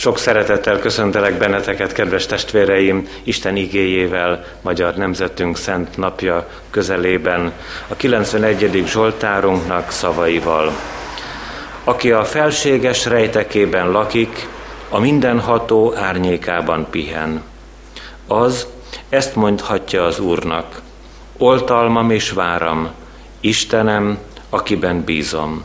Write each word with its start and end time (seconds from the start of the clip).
Sok 0.00 0.18
szeretettel 0.18 0.78
köszöntelek 0.78 1.38
benneteket, 1.38 1.92
kedves 1.92 2.26
testvéreim, 2.26 3.08
Isten 3.22 3.56
igéjével, 3.56 4.44
Magyar 4.60 4.94
Nemzetünk 4.94 5.56
Szent 5.56 5.96
Napja 5.96 6.48
közelében, 6.70 7.52
a 7.88 7.94
91. 7.94 8.82
Zsoltárunknak 8.86 9.90
szavaival. 9.90 10.72
Aki 11.84 12.12
a 12.12 12.24
felséges 12.24 13.06
rejtekében 13.06 13.90
lakik, 13.90 14.48
a 14.88 14.98
mindenható 14.98 15.94
árnyékában 15.96 16.86
pihen. 16.90 17.42
Az 18.26 18.66
ezt 19.08 19.34
mondhatja 19.34 20.04
az 20.04 20.18
Úrnak, 20.18 20.80
oltalmam 21.38 22.10
és 22.10 22.30
váram, 22.30 22.90
Istenem, 23.40 24.18
akiben 24.50 25.04
bízom. 25.04 25.64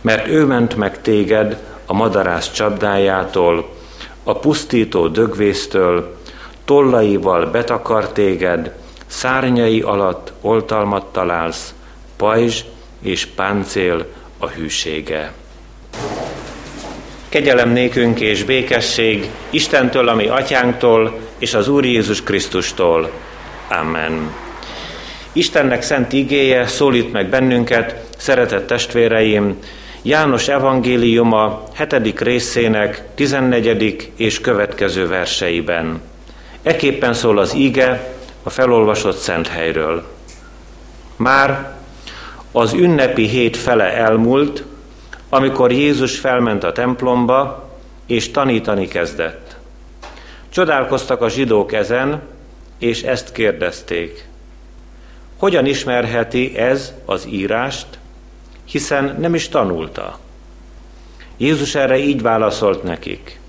Mert 0.00 0.26
ő 0.26 0.44
ment 0.44 0.76
meg 0.76 1.00
téged 1.00 1.68
a 1.90 1.92
madarász 1.92 2.52
csapdájától, 2.52 3.68
a 4.24 4.38
pusztító 4.38 5.08
dögvésztől, 5.08 6.16
tollaival 6.64 7.46
betakar 7.46 8.12
téged, 8.12 8.74
szárnyai 9.06 9.80
alatt 9.80 10.32
oltalmat 10.40 11.04
találsz, 11.12 11.74
pajzs 12.16 12.60
és 13.02 13.26
páncél 13.26 14.06
a 14.38 14.48
hűsége. 14.48 15.32
Kegyelem 17.28 17.70
nékünk 17.70 18.20
és 18.20 18.44
békesség 18.44 19.30
Istentől, 19.50 20.08
ami 20.08 20.26
atyánktól, 20.26 21.18
és 21.38 21.54
az 21.54 21.68
Úr 21.68 21.84
Jézus 21.84 22.22
Krisztustól. 22.22 23.10
Amen. 23.68 24.34
Istennek 25.32 25.82
szent 25.82 26.12
igéje 26.12 26.66
szólít 26.66 27.12
meg 27.12 27.28
bennünket, 27.28 28.16
szeretett 28.16 28.66
testvéreim, 28.66 29.58
János 30.02 30.48
evangéliuma 30.48 31.62
7. 31.90 32.20
részének 32.20 33.04
14. 33.14 34.12
és 34.16 34.40
következő 34.40 35.08
verseiben. 35.08 36.00
Eképpen 36.62 37.14
szól 37.14 37.38
az 37.38 37.54
ige 37.54 38.14
a 38.42 38.50
felolvasott 38.50 39.16
szent 39.16 39.48
helyről. 39.48 40.04
Már 41.16 41.76
az 42.52 42.72
ünnepi 42.72 43.26
hét 43.26 43.56
fele 43.56 43.92
elmúlt, 43.92 44.64
amikor 45.28 45.72
Jézus 45.72 46.18
felment 46.18 46.64
a 46.64 46.72
templomba, 46.72 47.70
és 48.06 48.30
tanítani 48.30 48.88
kezdett. 48.88 49.56
Csodálkoztak 50.48 51.22
a 51.22 51.28
zsidók 51.28 51.72
ezen, 51.72 52.22
és 52.78 53.02
ezt 53.02 53.32
kérdezték. 53.32 54.28
Hogyan 55.38 55.66
ismerheti 55.66 56.56
ez 56.58 56.92
az 57.04 57.26
írást, 57.30 57.99
hiszen 58.70 59.16
nem 59.18 59.34
is 59.34 59.48
tanulta. 59.48 60.18
Jézus 61.36 61.74
erre 61.74 61.98
így 61.98 62.22
válaszolt 62.22 62.82
nekik. 62.82 63.40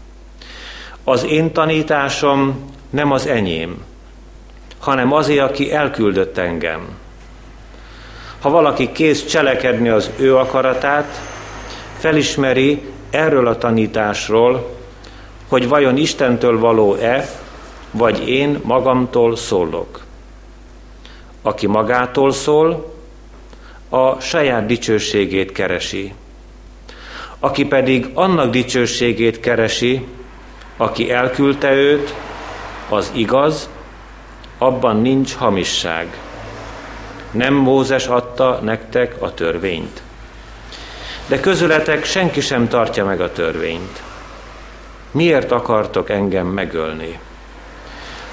Az 1.04 1.24
én 1.24 1.52
tanításom 1.54 2.72
nem 2.90 3.12
az 3.12 3.28
enyém, 3.28 3.84
hanem 4.80 5.14
azé, 5.14 5.38
aki 5.38 5.72
elküldött 5.72 6.38
engem. 6.38 6.88
Ha 8.40 8.50
valaki 8.50 8.92
kész 8.92 9.26
cselekedni 9.26 9.90
az 9.90 10.10
ő 10.18 10.38
akaratát, 10.38 11.22
felismeri 11.98 12.82
erről 13.10 13.48
a 13.48 13.58
tanításról, 13.58 14.76
hogy 15.48 15.68
vajon 15.68 15.98
Istentől 15.98 16.60
való-e, 16.60 17.30
vagy 17.92 18.30
én 18.30 18.60
magamtól 18.64 19.36
szólok. 19.36 20.00
Aki 21.42 21.68
magától 21.68 22.32
szól, 22.32 22.91
a 23.94 24.20
saját 24.20 24.66
dicsőségét 24.66 25.52
keresi. 25.52 26.14
Aki 27.40 27.66
pedig 27.66 28.10
annak 28.14 28.52
dicsőségét 28.52 29.40
keresi, 29.40 30.06
aki 30.78 31.12
elküldte 31.12 31.74
őt, 31.74 32.14
az 32.90 33.12
igaz, 33.14 33.70
abban 34.58 35.02
nincs 35.02 35.36
hamisság. 35.36 36.18
Nem 37.32 37.54
Mózes 37.54 38.08
adta 38.08 38.60
nektek 38.64 39.22
a 39.22 39.34
törvényt. 39.34 40.02
De 41.28 41.40
közületek 41.40 42.06
senki 42.06 42.42
sem 42.42 42.68
tartja 42.68 43.06
meg 43.06 43.22
a 43.22 43.32
törvényt. 43.32 44.02
Miért 45.12 45.52
akartok 45.52 46.10
engem 46.10 46.48
megölni? 46.48 47.20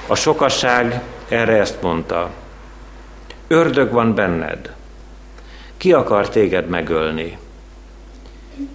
A 0.07 0.15
sokasság 0.15 1.03
erre 1.29 1.57
ezt 1.59 1.83
mondta. 1.83 2.31
Ördög 3.49 3.93
van 3.93 4.15
benned. 4.15 4.77
Ki 5.79 5.93
akar 5.93 6.29
téged 6.29 6.69
megölni? 6.69 7.39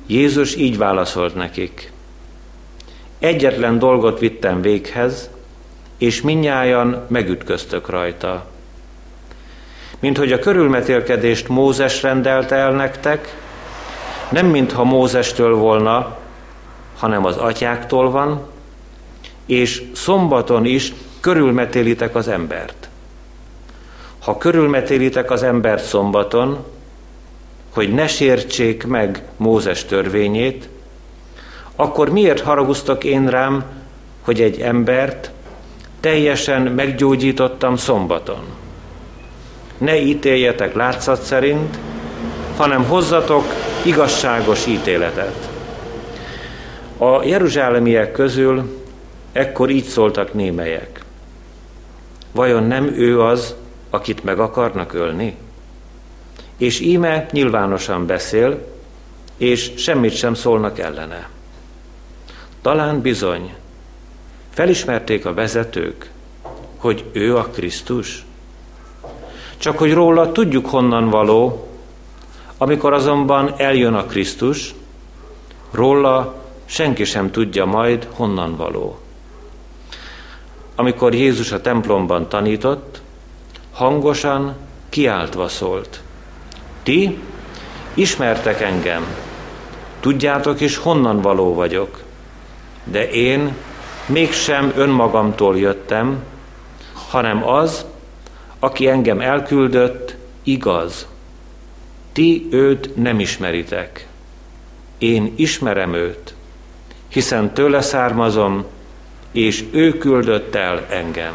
Jézus 0.08 0.56
így 0.56 0.78
válaszolt 0.78 1.36
nekik. 1.36 1.92
Egyetlen 3.20 3.80
dolgot 3.80 4.20
vittem 4.20 4.62
véghez, 4.62 5.30
és 5.98 6.22
minnyájan 6.22 7.06
megütköztök 7.08 7.90
rajta. 7.90 8.46
Mint 10.00 10.18
hogy 10.18 10.32
a 10.32 10.40
körülmetélkedést 10.40 11.48
Mózes 11.48 12.02
rendelte 12.02 12.56
el 12.56 12.72
nektek, 12.72 13.38
nem 14.30 14.46
mintha 14.46 14.84
Mózestől 14.84 15.56
volna, 15.56 16.18
hanem 16.98 17.26
az 17.26 17.38
atyáktól 17.38 18.12
van, 18.12 18.46
és 19.46 19.84
szombaton 19.94 20.66
is 20.66 20.94
körülmetélitek 21.20 22.16
az 22.16 22.28
embert. 22.28 22.90
Ha 24.20 24.38
körülmetélitek 24.38 25.32
az 25.32 25.44
embert 25.44 25.84
szombaton, 25.84 26.66
hogy 27.74 27.94
ne 27.94 28.08
sértsék 28.08 28.86
meg 28.86 29.24
Mózes 29.38 29.86
törvényét, 29.86 30.70
akkor 31.76 32.10
miért 32.10 32.42
haraguztak 32.42 33.04
én 33.04 33.28
rám, 33.28 33.64
hogy 34.22 34.42
egy 34.42 34.60
embert 34.60 35.32
teljesen 36.00 36.62
meggyógyítottam 36.62 37.76
szombaton? 37.76 38.44
Ne 39.78 40.02
ítéljetek 40.02 40.74
látszat 40.74 41.22
szerint, 41.22 41.78
hanem 42.58 42.84
hozzatok 42.84 43.44
igazságos 43.86 44.66
ítéletet. 44.66 45.50
A 46.98 47.24
jeruzsálemiek 47.24 48.12
közül 48.12 48.82
ekkor 49.32 49.70
így 49.70 49.86
szóltak 49.86 50.34
némelyek. 50.34 51.04
Vajon 52.32 52.64
nem 52.64 52.86
ő 52.86 53.22
az, 53.22 53.56
akit 53.90 54.24
meg 54.24 54.40
akarnak 54.40 54.94
ölni? 54.94 55.38
És 56.64 56.80
íme 56.80 57.26
nyilvánosan 57.32 58.06
beszél, 58.06 58.66
és 59.38 59.72
semmit 59.78 60.16
sem 60.16 60.34
szólnak 60.34 60.80
ellene. 60.80 61.30
Talán 62.62 63.02
bizony 63.02 63.54
felismerték 64.50 65.26
a 65.26 65.34
vezetők, 65.34 66.10
hogy 66.78 67.06
ő 67.12 67.38
a 67.38 67.44
Krisztus. 67.44 68.26
Csak 69.58 69.78
hogy 69.78 69.94
róla 69.94 70.32
tudjuk 70.32 70.66
honnan 70.66 71.10
való, 71.10 71.68
amikor 72.58 72.94
azonban 72.94 73.54
eljön 73.58 73.94
a 73.94 74.06
Krisztus, 74.06 74.74
róla 75.72 76.36
senki 76.66 77.04
sem 77.04 77.32
tudja 77.32 77.66
majd 77.66 78.08
honnan 78.12 78.56
való. 78.56 79.00
Amikor 80.76 81.14
Jézus 81.14 81.52
a 81.52 81.62
templomban 81.62 82.30
tanított, 82.30 83.02
hangosan 83.72 84.56
kiáltva 84.90 85.48
szólt. 85.48 86.02
Ti 86.84 87.20
ismertek 87.94 88.62
engem, 88.62 89.06
tudjátok 90.00 90.62
is 90.62 90.78
honnan 90.78 91.22
való 91.22 91.54
vagyok, 91.54 92.00
de 92.84 93.10
én 93.10 93.56
mégsem 94.06 94.72
önmagamtól 94.76 95.58
jöttem, 95.58 96.24
hanem 97.10 97.48
az, 97.48 97.86
aki 98.60 98.88
engem 98.88 99.20
elküldött, 99.20 100.16
igaz. 100.44 101.08
Ti 102.12 102.48
őt 102.52 102.96
nem 102.96 103.20
ismeritek. 103.20 104.08
Én 104.98 105.34
ismerem 105.36 105.94
őt, 105.94 106.34
hiszen 107.08 107.54
tőle 107.54 107.82
származom, 107.82 108.66
és 109.32 109.64
ő 109.72 109.98
küldött 109.98 110.56
el 110.56 110.86
engem. 110.90 111.34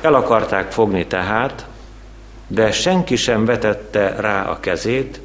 El 0.00 0.14
akarták 0.14 0.72
fogni 0.72 1.06
tehát, 1.06 1.67
de 2.48 2.72
senki 2.72 3.16
sem 3.16 3.44
vetette 3.44 4.14
rá 4.20 4.44
a 4.44 4.60
kezét, 4.60 5.20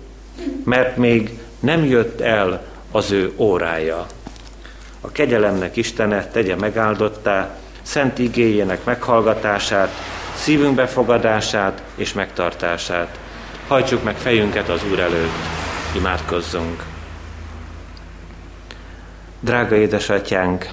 mert 0.63 0.97
még 0.97 1.39
nem 1.59 1.85
jött 1.85 2.21
el 2.21 2.63
az 2.91 3.11
ő 3.11 3.33
órája. 3.37 4.05
A 5.01 5.11
kegyelemnek 5.11 5.75
Istene 5.75 6.27
tegye 6.27 6.55
megáldottá, 6.55 7.57
szent 7.81 8.19
igéjének 8.19 8.83
meghallgatását, 8.83 9.89
szívünk 10.35 10.75
befogadását 10.75 11.83
és 11.95 12.13
megtartását. 12.13 13.19
Hajtsuk 13.67 14.03
meg 14.03 14.15
fejünket 14.15 14.69
az 14.69 14.81
Úr 14.91 14.99
előtt, 14.99 15.37
imádkozzunk. 15.95 16.83
Drága 19.39 19.75
édesatyánk, 19.75 20.69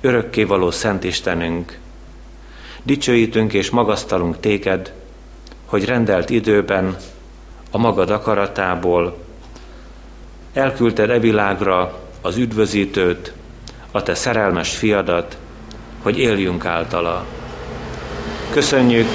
örökkévaló 0.00 0.70
Szent 0.70 1.04
Istenünk, 1.04 1.78
dicsőítünk 2.82 3.52
és 3.52 3.70
magasztalunk 3.70 4.40
téged, 4.40 4.92
hogy 5.74 5.84
rendelt 5.84 6.30
időben 6.30 6.96
a 7.70 7.78
magad 7.78 8.10
akaratából 8.10 9.16
elküldted 10.52 11.10
e 11.10 11.18
világra 11.18 11.98
az 12.20 12.36
üdvözítőt, 12.36 13.32
a 13.90 14.02
te 14.02 14.14
szerelmes 14.14 14.76
fiadat, 14.76 15.36
hogy 16.02 16.18
éljünk 16.18 16.64
általa. 16.64 17.24
Köszönjük, 18.50 19.06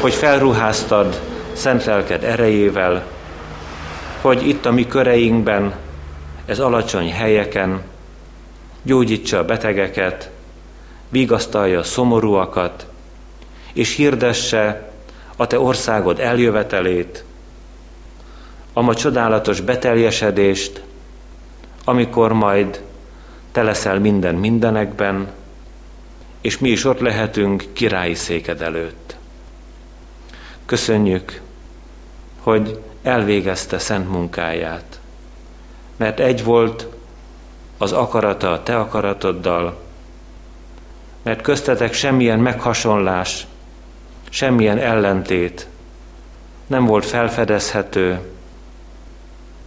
hogy 0.00 0.12
felruháztad 0.12 1.20
szent 1.52 1.84
lelked 1.84 2.24
erejével, 2.24 3.04
hogy 4.20 4.48
itt 4.48 4.66
a 4.66 4.72
mi 4.72 4.86
köreinkben, 4.86 5.74
ez 6.46 6.58
alacsony 6.58 7.12
helyeken 7.12 7.82
gyógyítsa 8.82 9.38
a 9.38 9.44
betegeket, 9.44 10.30
vigasztalja 11.08 11.78
a 11.78 11.82
szomorúakat, 11.82 12.86
és 13.72 13.96
hirdesse 13.96 14.89
a 15.40 15.46
te 15.46 15.60
országod 15.60 16.18
eljövetelét, 16.18 17.24
ma 18.72 18.94
csodálatos 18.94 19.60
beteljesedést, 19.60 20.82
amikor 21.84 22.32
majd 22.32 22.82
te 23.52 23.62
leszel 23.62 23.98
minden 23.98 24.34
mindenekben, 24.34 25.32
és 26.40 26.58
mi 26.58 26.68
is 26.68 26.84
ott 26.84 27.00
lehetünk 27.00 27.64
királyi 27.72 28.14
széked 28.14 28.62
előtt. 28.62 29.16
Köszönjük, 30.66 31.40
hogy 32.40 32.80
elvégezte 33.02 33.78
szent 33.78 34.10
munkáját, 34.10 35.00
mert 35.96 36.20
egy 36.20 36.44
volt 36.44 36.86
az 37.78 37.92
akarata 37.92 38.52
a 38.52 38.62
te 38.62 38.76
akaratoddal, 38.78 39.80
mert 41.22 41.40
köztetek 41.42 41.92
semmilyen 41.92 42.38
meghasonlás, 42.38 43.46
semmilyen 44.30 44.78
ellentét 44.78 45.68
nem 46.66 46.84
volt 46.84 47.06
felfedezhető, 47.06 48.20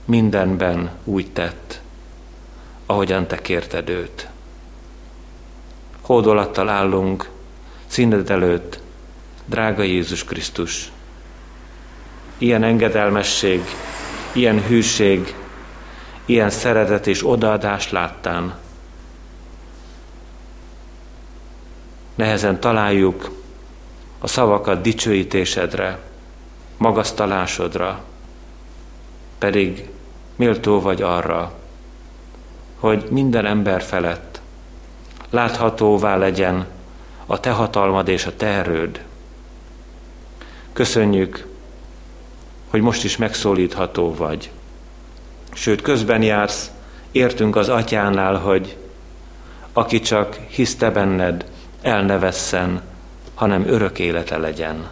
mindenben 0.06 0.92
úgy 1.04 1.32
tett, 1.32 1.82
ahogyan 2.86 3.28
te 3.28 3.42
kérted 3.42 3.90
őt. 3.90 4.28
Hódolattal 6.02 6.70
állunk 6.70 7.30
színed 7.86 8.30
előtt, 8.30 8.80
drága 9.46 9.84
Jézus 9.84 10.24
Krisztus. 10.24 10.92
Ilyen 12.38 12.64
engedelmesség, 12.64 13.62
ilyen 14.32 14.64
hűség, 14.66 15.36
ilyen 16.26 16.50
szeretet 16.50 17.08
és 17.08 17.28
odaadás 17.28 17.92
láttán. 17.92 18.58
Nehezen 22.16 22.60
találjuk 22.60 23.43
a 24.24 24.28
szavakat 24.28 24.82
dicsőítésedre, 24.82 26.00
magasztalásodra, 26.78 28.04
pedig 29.38 29.90
méltó 30.36 30.82
vagy 30.82 31.02
arra, 31.02 31.54
hogy 32.80 33.08
minden 33.10 33.46
ember 33.46 33.82
felett 33.82 34.42
láthatóvá 35.30 36.16
legyen 36.16 36.66
a 37.26 37.40
te 37.40 37.52
hatalmad 37.52 38.08
és 38.08 38.26
a 38.26 38.36
te 38.36 38.46
erőd. 38.46 39.04
Köszönjük, 40.74 41.48
hogy 42.70 42.82
most 42.82 43.04
is 43.04 43.18
megszólítható 43.18 44.14
vagy. 44.16 44.52
Sőt, 45.54 45.82
közben 45.82 46.22
jársz, 46.22 46.72
értünk 47.12 47.56
az 47.56 47.70
atyánál, 47.70 48.36
hogy 48.36 48.78
aki 49.74 50.00
csak 50.00 50.36
hiszte 50.48 50.92
benned, 50.92 51.46
el 51.82 52.04
ne 52.04 52.20
vesszen, 52.20 52.92
hanem 53.36 53.68
örök 53.68 54.00
élete 54.00 54.38
legyen. 54.38 54.90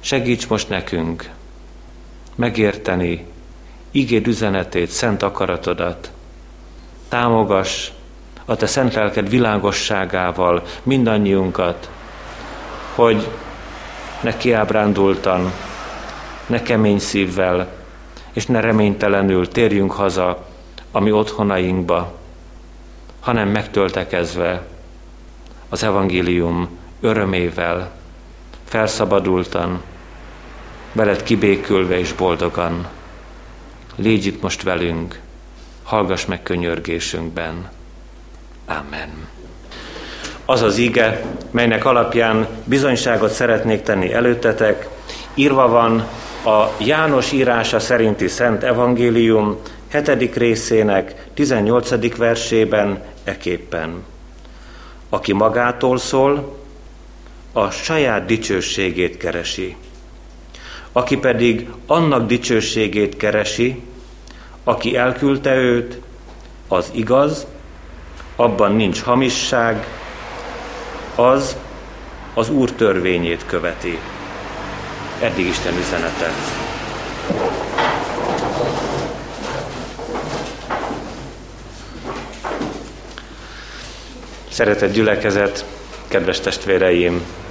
Segíts 0.00 0.48
most 0.48 0.68
nekünk 0.68 1.30
megérteni 2.34 3.26
igéd 3.90 4.26
üzenetét, 4.26 4.90
szent 4.90 5.22
akaratodat. 5.22 6.10
Támogass 7.08 7.90
a 8.44 8.56
te 8.56 8.66
szent 8.66 8.94
lelked 8.94 9.28
világosságával 9.28 10.62
mindannyiunkat, 10.82 11.90
hogy 12.94 13.28
ne 14.20 14.36
kiábrándultan, 14.36 15.52
ne 16.46 16.62
kemény 16.62 16.98
szívvel, 16.98 17.68
és 18.32 18.46
ne 18.46 18.60
reménytelenül 18.60 19.48
térjünk 19.48 19.92
haza 19.92 20.46
a 20.90 21.00
mi 21.00 21.12
otthonainkba, 21.12 22.12
hanem 23.20 23.48
megtöltekezve 23.48 24.66
az 25.68 25.82
evangélium 25.82 26.78
örömével, 27.04 27.90
felszabadultan, 28.64 29.82
veled 30.92 31.22
kibékülve 31.22 31.98
és 31.98 32.12
boldogan. 32.12 32.86
Légy 33.96 34.26
itt 34.26 34.42
most 34.42 34.62
velünk, 34.62 35.20
hallgass 35.82 36.24
meg 36.24 36.42
könyörgésünkben. 36.42 37.70
Amen. 38.66 39.28
Az 40.44 40.62
az 40.62 40.78
ige, 40.78 41.24
melynek 41.50 41.84
alapján 41.84 42.46
bizonyságot 42.64 43.30
szeretnék 43.30 43.82
tenni 43.82 44.12
előttetek, 44.12 44.88
írva 45.34 45.68
van 45.68 45.98
a 46.44 46.68
János 46.78 47.32
írása 47.32 47.80
szerinti 47.80 48.28
Szent 48.28 48.62
Evangélium 48.62 49.58
7. 49.92 50.36
részének 50.36 51.26
18. 51.34 52.16
versében 52.16 53.02
eképpen. 53.24 54.04
Aki 55.08 55.32
magától 55.32 55.98
szól, 55.98 56.62
a 57.56 57.70
saját 57.70 58.24
dicsőségét 58.24 59.16
keresi. 59.16 59.76
Aki 60.92 61.16
pedig 61.16 61.68
annak 61.86 62.26
dicsőségét 62.26 63.16
keresi, 63.16 63.82
aki 64.64 64.96
elküldte 64.96 65.54
őt, 65.54 66.00
az 66.68 66.90
igaz, 66.92 67.46
abban 68.36 68.74
nincs 68.74 69.02
hamisság, 69.02 69.86
az 71.14 71.56
az 72.34 72.50
Úr 72.50 72.72
törvényét 72.72 73.46
követi. 73.46 73.98
Eddig 75.20 75.46
Isten 75.46 75.74
üzenete. 75.78 76.30
Szeretett 84.48 84.92
gyülekezet, 84.92 85.64
kedves 86.08 86.40
testvéreim! 86.40 87.43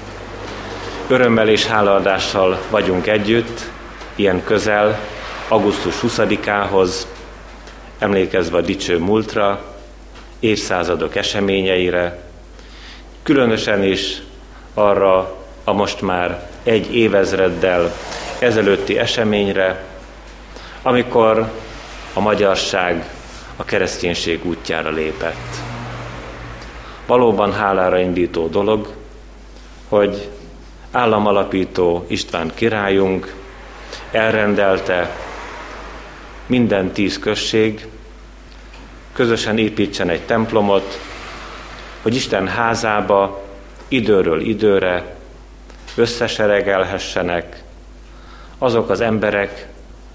Örömmel 1.14 1.48
és 1.48 1.66
hálaadással 1.66 2.60
vagyunk 2.70 3.08
együtt, 3.08 3.70
ilyen 4.16 4.44
közel, 4.44 5.00
augusztus 5.48 5.96
20-ához, 6.02 7.08
emlékezve 8.00 8.58
a 8.58 8.62
dicső 8.62 8.98
múltra, 8.98 9.62
évszázadok 10.40 11.16
eseményeire, 11.16 12.24
különösen 13.24 13.84
is 13.84 14.22
arra 14.74 15.36
a 15.64 15.74
most 15.74 16.02
már 16.02 16.50
egy 16.64 16.96
évezreddel 16.96 17.96
ezelőtti 18.40 18.98
eseményre, 18.98 19.84
amikor 20.82 21.52
a 22.14 22.20
magyarság 22.20 23.10
a 23.56 23.64
kereszténység 23.64 24.46
útjára 24.46 24.90
lépett. 24.90 25.56
Valóban 27.06 27.54
hálára 27.54 28.00
indító 28.00 28.48
dolog, 28.48 28.94
hogy 29.90 30.30
államalapító 30.94 32.06
István 32.08 32.52
királyunk 32.54 33.34
elrendelte 34.12 35.18
minden 36.46 36.92
tíz 36.92 37.20
község, 37.20 37.88
közösen 39.14 39.58
építsen 39.58 40.10
egy 40.10 40.22
templomot, 40.22 41.00
hogy 42.02 42.16
Isten 42.16 42.48
házába 42.48 43.44
időről 43.88 44.42
időre 44.42 45.16
összeseregelhessenek 45.96 47.64
azok 48.58 48.90
az 48.90 49.02
emberek, 49.02 49.68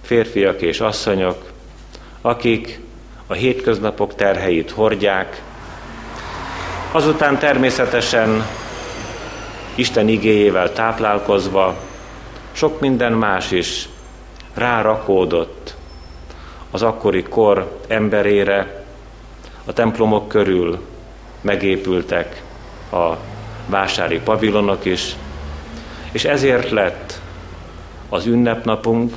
férfiak 0.02 0.60
és 0.62 0.80
asszonyok, 0.80 1.50
akik 2.20 2.80
a 3.26 3.32
hétköznapok 3.32 4.14
terheit 4.14 4.70
hordják, 4.70 5.42
azután 6.92 7.38
természetesen 7.38 8.46
Isten 9.78 10.08
igéjével 10.08 10.72
táplálkozva 10.72 11.76
sok 12.52 12.80
minden 12.80 13.12
más 13.12 13.50
is 13.50 13.88
rárakódott 14.54 15.76
az 16.70 16.82
akkori 16.82 17.22
kor 17.22 17.78
emberére, 17.88 18.84
a 19.64 19.72
templomok 19.72 20.28
körül 20.28 20.80
megépültek 21.40 22.42
a 22.92 23.12
vásári 23.66 24.20
pavilonok 24.20 24.84
is, 24.84 25.16
és 26.12 26.24
ezért 26.24 26.70
lett 26.70 27.20
az 28.08 28.26
ünnepnapunk, 28.26 29.16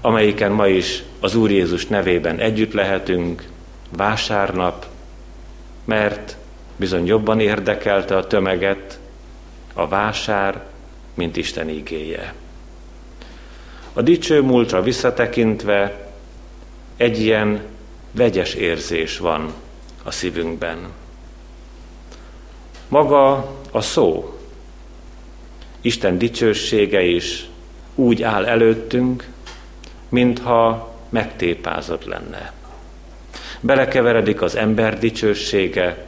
amelyiken 0.00 0.52
ma 0.52 0.66
is 0.66 1.02
az 1.20 1.34
Úr 1.34 1.50
Jézus 1.50 1.86
nevében 1.86 2.38
együtt 2.38 2.72
lehetünk, 2.72 3.44
vásárnap, 3.96 4.86
mert 5.84 6.36
bizony 6.76 7.06
jobban 7.06 7.40
érdekelte 7.40 8.16
a 8.16 8.26
tömeget 8.26 8.98
a 9.80 9.88
vásár, 9.88 10.62
mint 11.14 11.36
Isten 11.36 11.68
igéje. 11.68 12.34
A 13.92 14.02
dicső 14.02 14.42
múltra 14.42 14.82
visszatekintve 14.82 16.10
egy 16.96 17.20
ilyen 17.20 17.62
vegyes 18.12 18.54
érzés 18.54 19.18
van 19.18 19.52
a 20.02 20.10
szívünkben. 20.10 20.78
Maga 22.88 23.54
a 23.70 23.80
szó, 23.80 24.38
Isten 25.80 26.18
dicsősége 26.18 27.02
is 27.02 27.48
úgy 27.94 28.22
áll 28.22 28.46
előttünk, 28.46 29.28
mintha 30.08 30.94
megtépázott 31.08 32.04
lenne. 32.04 32.52
Belekeveredik 33.60 34.42
az 34.42 34.56
ember 34.56 34.98
dicsősége, 34.98 36.06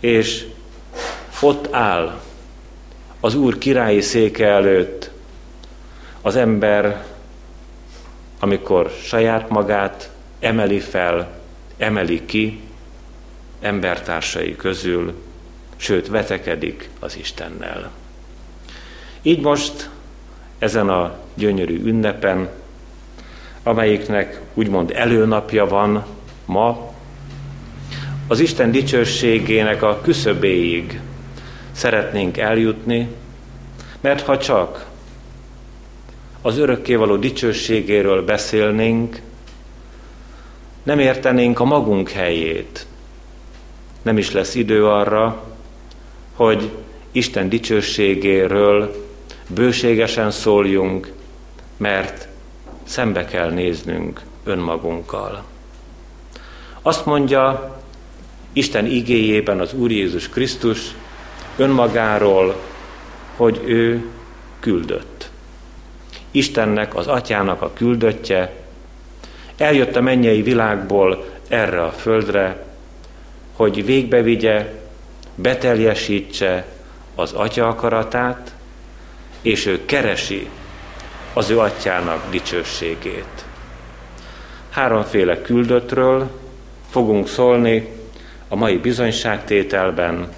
és 0.00 0.46
ott 1.40 1.74
áll 1.74 2.20
az 3.20 3.34
Úr 3.34 3.58
királyi 3.58 4.00
széke 4.00 4.46
előtt 4.46 5.10
az 6.22 6.36
ember, 6.36 7.04
amikor 8.40 8.90
saját 9.02 9.48
magát 9.48 10.10
emeli 10.40 10.78
fel, 10.78 11.40
emeli 11.76 12.24
ki 12.24 12.60
embertársai 13.60 14.56
közül, 14.56 15.14
sőt 15.76 16.08
vetekedik 16.08 16.90
az 16.98 17.16
Istennel. 17.16 17.90
Így 19.22 19.40
most 19.40 19.90
ezen 20.58 20.88
a 20.88 21.18
gyönyörű 21.34 21.82
ünnepen, 21.84 22.48
amelyiknek 23.62 24.40
úgymond 24.54 24.90
előnapja 24.94 25.66
van 25.66 26.04
ma, 26.44 26.92
az 28.26 28.40
Isten 28.40 28.70
dicsőségének 28.70 29.82
a 29.82 30.00
küszöbéig 30.00 31.00
szeretnénk 31.78 32.36
eljutni, 32.36 33.08
mert 34.00 34.24
ha 34.24 34.38
csak 34.38 34.86
az 36.42 36.58
örökkévaló 36.58 37.16
dicsőségéről 37.16 38.24
beszélnénk, 38.24 39.20
nem 40.82 40.98
értenénk 40.98 41.60
a 41.60 41.64
magunk 41.64 42.10
helyét. 42.10 42.86
Nem 44.02 44.18
is 44.18 44.32
lesz 44.32 44.54
idő 44.54 44.86
arra, 44.86 45.44
hogy 46.34 46.70
Isten 47.12 47.48
dicsőségéről 47.48 49.06
bőségesen 49.48 50.30
szóljunk, 50.30 51.12
mert 51.76 52.28
szembe 52.84 53.24
kell 53.24 53.50
néznünk 53.50 54.20
önmagunkkal. 54.44 55.44
Azt 56.82 57.06
mondja 57.06 57.76
Isten 58.52 58.86
igéjében 58.86 59.60
az 59.60 59.72
Úr 59.74 59.90
Jézus 59.90 60.28
Krisztus 60.28 60.94
önmagáról, 61.58 62.56
hogy 63.36 63.60
ő 63.64 64.04
küldött. 64.60 65.30
Istennek, 66.30 66.94
az 66.96 67.06
atyának 67.06 67.62
a 67.62 67.72
küldöttje, 67.72 68.52
eljött 69.56 69.96
a 69.96 70.00
mennyei 70.00 70.42
világból 70.42 71.24
erre 71.48 71.82
a 71.82 71.90
földre, 71.90 72.64
hogy 73.56 73.84
végbevigye, 73.84 74.72
beteljesítse 75.34 76.66
az 77.14 77.32
atya 77.32 77.68
akaratát, 77.68 78.54
és 79.42 79.66
ő 79.66 79.84
keresi 79.84 80.48
az 81.32 81.50
ő 81.50 81.58
atyának 81.58 82.30
dicsőségét. 82.30 83.44
Háromféle 84.70 85.40
küldöttről 85.40 86.30
fogunk 86.90 87.28
szólni 87.28 87.88
a 88.48 88.56
mai 88.56 88.76
bizonyságtételben, 88.76 90.28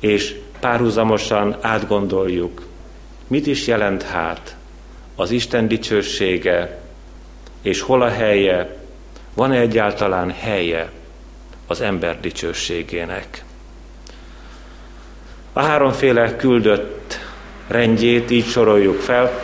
és 0.00 0.36
párhuzamosan 0.60 1.56
átgondoljuk, 1.60 2.62
mit 3.26 3.46
is 3.46 3.66
jelent 3.66 4.02
hát 4.02 4.56
az 5.16 5.30
Isten 5.30 5.68
dicsősége, 5.68 6.80
és 7.62 7.80
hol 7.80 8.02
a 8.02 8.08
helye, 8.08 8.76
van-e 9.34 9.58
egyáltalán 9.58 10.30
helye 10.30 10.90
az 11.66 11.80
ember 11.80 12.20
dicsőségének. 12.20 13.44
A 15.52 15.60
háromféle 15.60 16.36
küldött 16.36 17.18
rendjét 17.66 18.30
így 18.30 18.46
soroljuk 18.46 19.00
fel. 19.00 19.42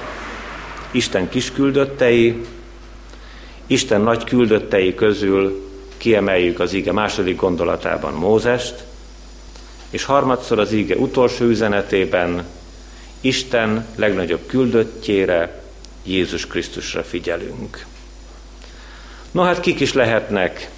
Isten 0.90 1.28
kis 1.28 1.52
küldöttei, 1.52 2.44
Isten 3.66 4.00
nagy 4.00 4.24
küldöttei 4.24 4.94
közül 4.94 5.70
kiemeljük 5.96 6.60
az 6.60 6.72
ige 6.72 6.92
második 6.92 7.36
gondolatában 7.36 8.12
Mózest, 8.12 8.84
és 9.96 10.04
harmadszor 10.04 10.58
az 10.58 10.72
ige 10.72 10.96
utolsó 10.96 11.44
üzenetében 11.44 12.44
Isten 13.20 13.86
legnagyobb 13.94 14.46
küldöttjére, 14.46 15.62
Jézus 16.04 16.46
Krisztusra 16.46 17.02
figyelünk. 17.02 17.86
No 19.30 19.42
hát 19.42 19.60
kik 19.60 19.80
is 19.80 19.92
lehetnek 19.92 20.70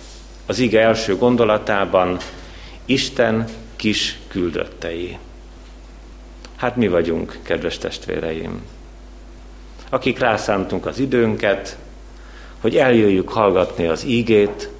az 0.47 0.59
ige 0.59 0.81
első 0.81 1.17
gondolatában 1.17 2.19
Isten 2.85 3.49
kis 3.77 4.19
küldöttei? 4.29 5.19
Hát 6.57 6.77
mi 6.77 6.89
vagyunk, 6.89 7.39
kedves 7.43 7.79
testvéreim, 7.79 8.63
akik 9.91 10.19
rászántunk 10.19 10.87
az 10.87 10.99
időnket, 10.99 11.79
hogy 12.61 12.77
eljöjjük 12.77 13.29
hallgatni 13.29 13.87
az 13.87 14.05
ígét, 14.05 14.71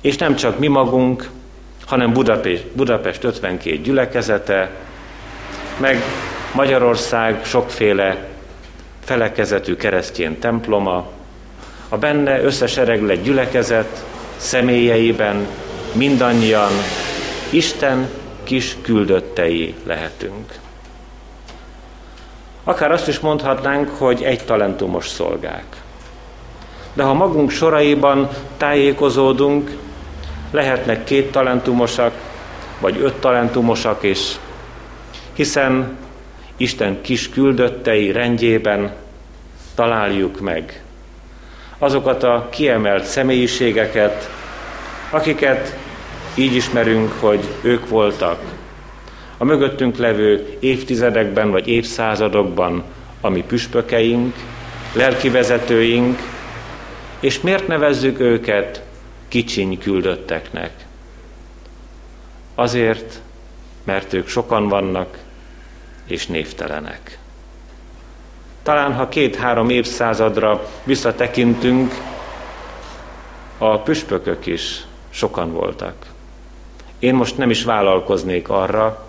és 0.00 0.16
nem 0.16 0.36
csak 0.36 0.58
mi 0.58 0.66
magunk, 0.66 1.30
hanem 1.88 2.12
Budapest, 2.12 2.66
Budapest 2.66 3.24
52 3.24 3.76
gyülekezete, 3.76 4.70
meg 5.76 6.02
Magyarország 6.54 7.44
sokféle 7.44 8.26
felekezetű 9.04 9.76
keresztjén 9.76 10.38
temploma, 10.38 11.10
a 11.88 11.96
benne 11.96 12.42
összesereglett 12.42 13.22
gyülekezet 13.22 14.04
személyeiben 14.36 15.46
mindannyian 15.92 16.70
Isten 17.50 18.08
kis 18.44 18.76
küldöttei 18.82 19.74
lehetünk. 19.84 20.54
Akár 22.64 22.90
azt 22.90 23.08
is 23.08 23.18
mondhatnánk, 23.18 23.88
hogy 23.88 24.22
egy 24.22 24.44
talentumos 24.44 25.08
szolgák. 25.08 25.64
De 26.92 27.02
ha 27.02 27.14
magunk 27.14 27.50
soraiban 27.50 28.28
tájékozódunk, 28.56 29.70
lehetnek 30.50 31.04
két 31.04 31.30
talentumosak, 31.30 32.12
vagy 32.80 33.00
öt 33.00 33.14
talentumosak 33.14 34.02
is, 34.02 34.36
hiszen 35.32 35.96
Isten 36.56 37.00
kis 37.00 37.28
küldöttei 37.28 38.12
rendjében 38.12 38.92
találjuk 39.74 40.40
meg 40.40 40.82
azokat 41.78 42.22
a 42.22 42.48
kiemelt 42.50 43.04
személyiségeket, 43.04 44.30
akiket 45.10 45.76
így 46.34 46.54
ismerünk, 46.54 47.12
hogy 47.20 47.40
ők 47.62 47.88
voltak 47.88 48.40
a 49.38 49.44
mögöttünk 49.44 49.96
levő 49.96 50.56
évtizedekben 50.60 51.50
vagy 51.50 51.68
évszázadokban 51.68 52.84
a 53.20 53.28
mi 53.28 53.44
püspökeink, 53.46 54.34
lelki 54.92 55.28
vezetőink, 55.28 56.18
és 57.20 57.40
miért 57.40 57.66
nevezzük 57.66 58.20
őket 58.20 58.82
kicsiny 59.28 59.78
küldötteknek? 59.78 60.86
Azért, 62.54 63.20
mert 63.84 64.12
ők 64.12 64.28
sokan 64.28 64.68
vannak, 64.68 65.18
és 66.06 66.26
névtelenek. 66.26 67.18
Talán 68.62 68.94
ha 68.94 69.08
két-három 69.08 69.70
évszázadra 69.70 70.68
visszatekintünk, 70.84 71.94
a 73.58 73.78
püspökök 73.78 74.46
is 74.46 74.86
sokan 75.10 75.52
voltak. 75.52 75.94
Én 76.98 77.14
most 77.14 77.36
nem 77.36 77.50
is 77.50 77.64
vállalkoznék 77.64 78.48
arra, 78.48 79.06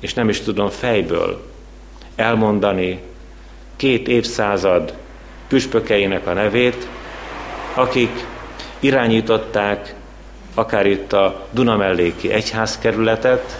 és 0.00 0.14
nem 0.14 0.28
is 0.28 0.40
tudom 0.40 0.68
fejből 0.68 1.50
elmondani 2.14 3.00
két 3.76 4.08
évszázad 4.08 4.94
püspökeinek 5.48 6.26
a 6.26 6.32
nevét, 6.32 6.88
akik 7.74 8.26
irányították 8.80 9.94
akár 10.54 10.86
itt 10.86 11.12
a 11.12 11.46
Dunamelléki 11.50 12.30
egyházkerületet, 12.30 13.58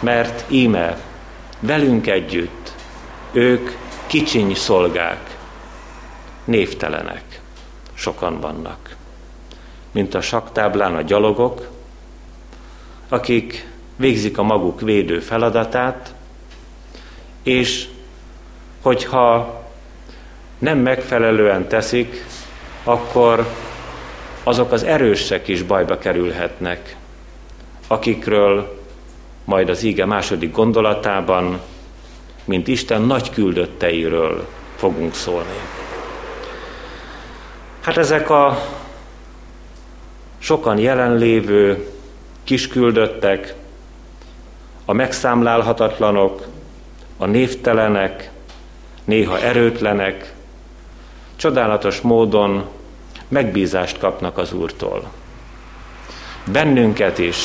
mert 0.00 0.44
íme 0.48 0.98
velünk 1.60 2.06
együtt 2.06 2.72
ők 3.32 3.70
kicsiny 4.06 4.54
szolgák, 4.54 5.36
névtelenek, 6.44 7.40
sokan 7.94 8.40
vannak. 8.40 8.96
Mint 9.90 10.14
a 10.14 10.20
saktáblán 10.20 10.94
a 10.94 11.02
gyalogok, 11.02 11.68
akik 13.08 13.68
végzik 13.96 14.38
a 14.38 14.42
maguk 14.42 14.80
védő 14.80 15.20
feladatát, 15.20 16.14
és 17.42 17.88
hogyha 18.82 19.56
nem 20.58 20.78
megfelelően 20.78 21.68
teszik, 21.68 22.24
akkor 22.84 23.46
azok 24.48 24.72
az 24.72 24.82
erősek 24.82 25.48
is 25.48 25.62
bajba 25.62 25.98
kerülhetnek, 25.98 26.96
akikről 27.86 28.80
majd 29.44 29.68
az 29.68 29.82
íge 29.82 30.04
második 30.04 30.52
gondolatában, 30.52 31.60
mint 32.44 32.68
Isten 32.68 33.02
nagy 33.02 33.30
küldötteiről 33.30 34.46
fogunk 34.76 35.14
szólni. 35.14 35.58
Hát 37.80 37.96
ezek 37.96 38.30
a 38.30 38.58
sokan 40.38 40.78
jelenlévő 40.78 41.88
kisküldöttek, 42.44 43.54
a 44.84 44.92
megszámlálhatatlanok, 44.92 46.46
a 47.16 47.26
névtelenek, 47.26 48.30
néha 49.04 49.40
erőtlenek, 49.40 50.34
csodálatos 51.36 52.00
módon 52.00 52.76
megbízást 53.28 53.98
kapnak 53.98 54.38
az 54.38 54.52
Úrtól. 54.52 55.10
Bennünket 56.52 57.18
is 57.18 57.36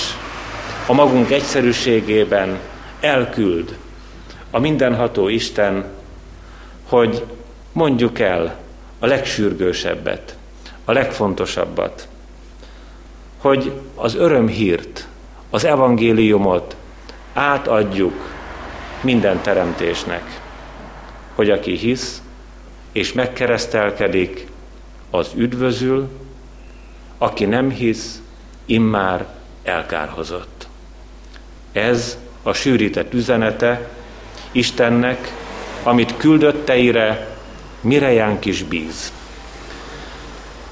a 0.88 0.94
magunk 0.94 1.32
egyszerűségében 1.32 2.60
elküld 3.00 3.78
a 4.52 4.60
mindenható 4.60 5.28
Isten, 5.28 5.86
hogy 6.90 7.26
mondjuk 7.72 8.20
el 8.20 8.56
a 9.00 9.06
legsürgősebbet, 9.06 10.36
a 10.86 10.92
legfontosabbat, 10.92 12.08
hogy 13.38 13.72
az 13.96 14.16
örömhírt, 14.16 15.08
az 15.50 15.66
evangéliumot 15.66 16.76
átadjuk 17.34 18.32
minden 19.02 19.42
teremtésnek, 19.42 20.42
hogy 21.36 21.50
aki 21.50 21.76
hisz 21.76 22.22
és 22.92 23.14
megkeresztelkedik, 23.14 24.48
az 25.16 25.32
üdvözül, 25.36 26.10
aki 27.18 27.46
nem 27.46 27.70
hisz, 27.70 28.22
immár 28.66 29.26
elkárhozott. 29.64 30.68
Ez 31.72 32.18
a 32.44 32.54
sűrített 32.54 33.14
üzenete 33.14 33.90
Istennek, 34.52 35.34
amit 35.84 36.18
küldötteire 36.18 37.28
Mirejánk 37.82 38.46
is 38.46 38.64
bíz. 38.64 39.12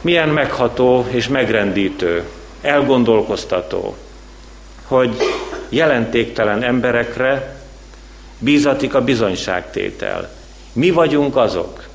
Milyen 0.01 0.29
megható 0.29 1.05
és 1.09 1.27
megrendítő, 1.27 2.23
elgondolkoztató, 2.61 3.95
hogy 4.83 5.15
jelentéktelen 5.69 6.63
emberekre 6.63 7.61
bízatik 8.39 8.93
a 8.93 9.03
bizonyságtétel. 9.03 10.29
Mi 10.73 10.89
vagyunk 10.89 11.35
azok, 11.35 11.89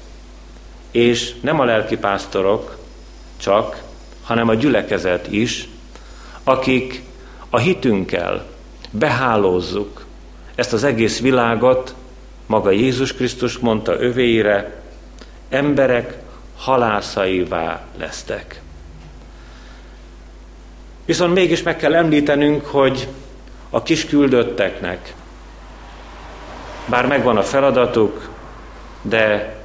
és 0.97 1.35
nem 1.41 1.61
a 1.61 1.65
lelkipásztorok 1.65 2.79
csak, 3.37 3.83
hanem 4.23 4.49
a 4.49 4.55
gyülekezet 4.55 5.33
is, 5.33 5.69
akik 6.45 7.03
a 7.51 7.59
hitünkkel 7.59 8.47
behálózzuk 8.91 10.05
ezt 10.55 10.73
az 10.73 10.85
egész 10.85 11.21
világot, 11.21 11.95
maga 12.47 12.71
Jézus 12.71 13.15
Krisztus 13.15 13.59
mondta 13.59 14.01
övéire, 14.01 14.81
emberek 15.49 16.19
halászaivá 16.57 17.85
lesztek. 17.99 18.61
Viszont 21.05 21.35
mégis 21.35 21.63
meg 21.63 21.77
kell 21.77 21.95
említenünk, 21.95 22.67
hogy 22.67 23.09
a 23.71 23.83
kis 23.83 24.07
küldötteknek, 24.07 25.15
bár 26.87 27.07
megvan 27.07 27.37
a 27.37 27.43
feladatuk, 27.43 28.29
de 29.03 29.56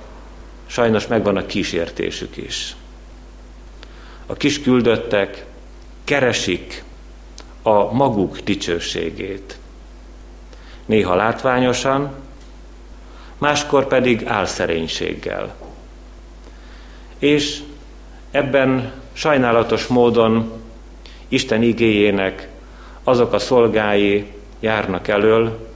sajnos 0.71 1.07
megvan 1.07 1.37
a 1.37 1.45
kísértésük 1.45 2.37
is. 2.37 2.75
A 4.25 4.33
kis 4.33 4.61
küldöttek 4.61 5.45
keresik 6.03 6.83
a 7.61 7.93
maguk 7.93 8.39
dicsőségét. 8.39 9.57
Néha 10.85 11.15
látványosan, 11.15 12.11
máskor 13.37 13.87
pedig 13.87 14.25
álszerénységgel. 14.25 15.55
És 17.19 17.61
ebben 18.31 18.93
sajnálatos 19.13 19.87
módon 19.87 20.51
Isten 21.27 21.61
igéjének 21.61 22.47
azok 23.03 23.33
a 23.33 23.39
szolgái 23.39 24.31
járnak 24.60 25.07
elől, 25.07 25.69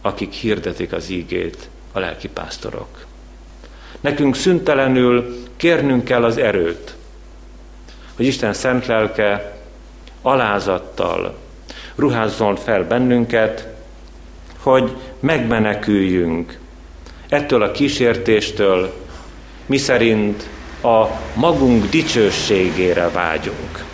akik 0.00 0.32
hirdetik 0.32 0.92
az 0.92 1.08
ígét, 1.10 1.68
a 1.92 1.98
lelkipásztorok. 1.98 3.10
Nekünk 4.00 4.36
szüntelenül 4.36 5.36
kérnünk 5.56 6.04
kell 6.04 6.24
az 6.24 6.36
erőt, 6.36 6.94
hogy 8.16 8.26
Isten 8.26 8.52
szent 8.52 8.86
lelke 8.86 9.56
alázattal 10.22 11.38
ruházzon 11.94 12.56
fel 12.56 12.84
bennünket, 12.84 13.68
hogy 14.58 14.96
megmeneküljünk 15.20 16.58
ettől 17.28 17.62
a 17.62 17.70
kísértéstől, 17.70 18.92
mi 19.66 19.76
szerint 19.76 20.48
a 20.82 21.06
magunk 21.34 21.88
dicsőségére 21.88 23.08
vágyunk. 23.08 23.84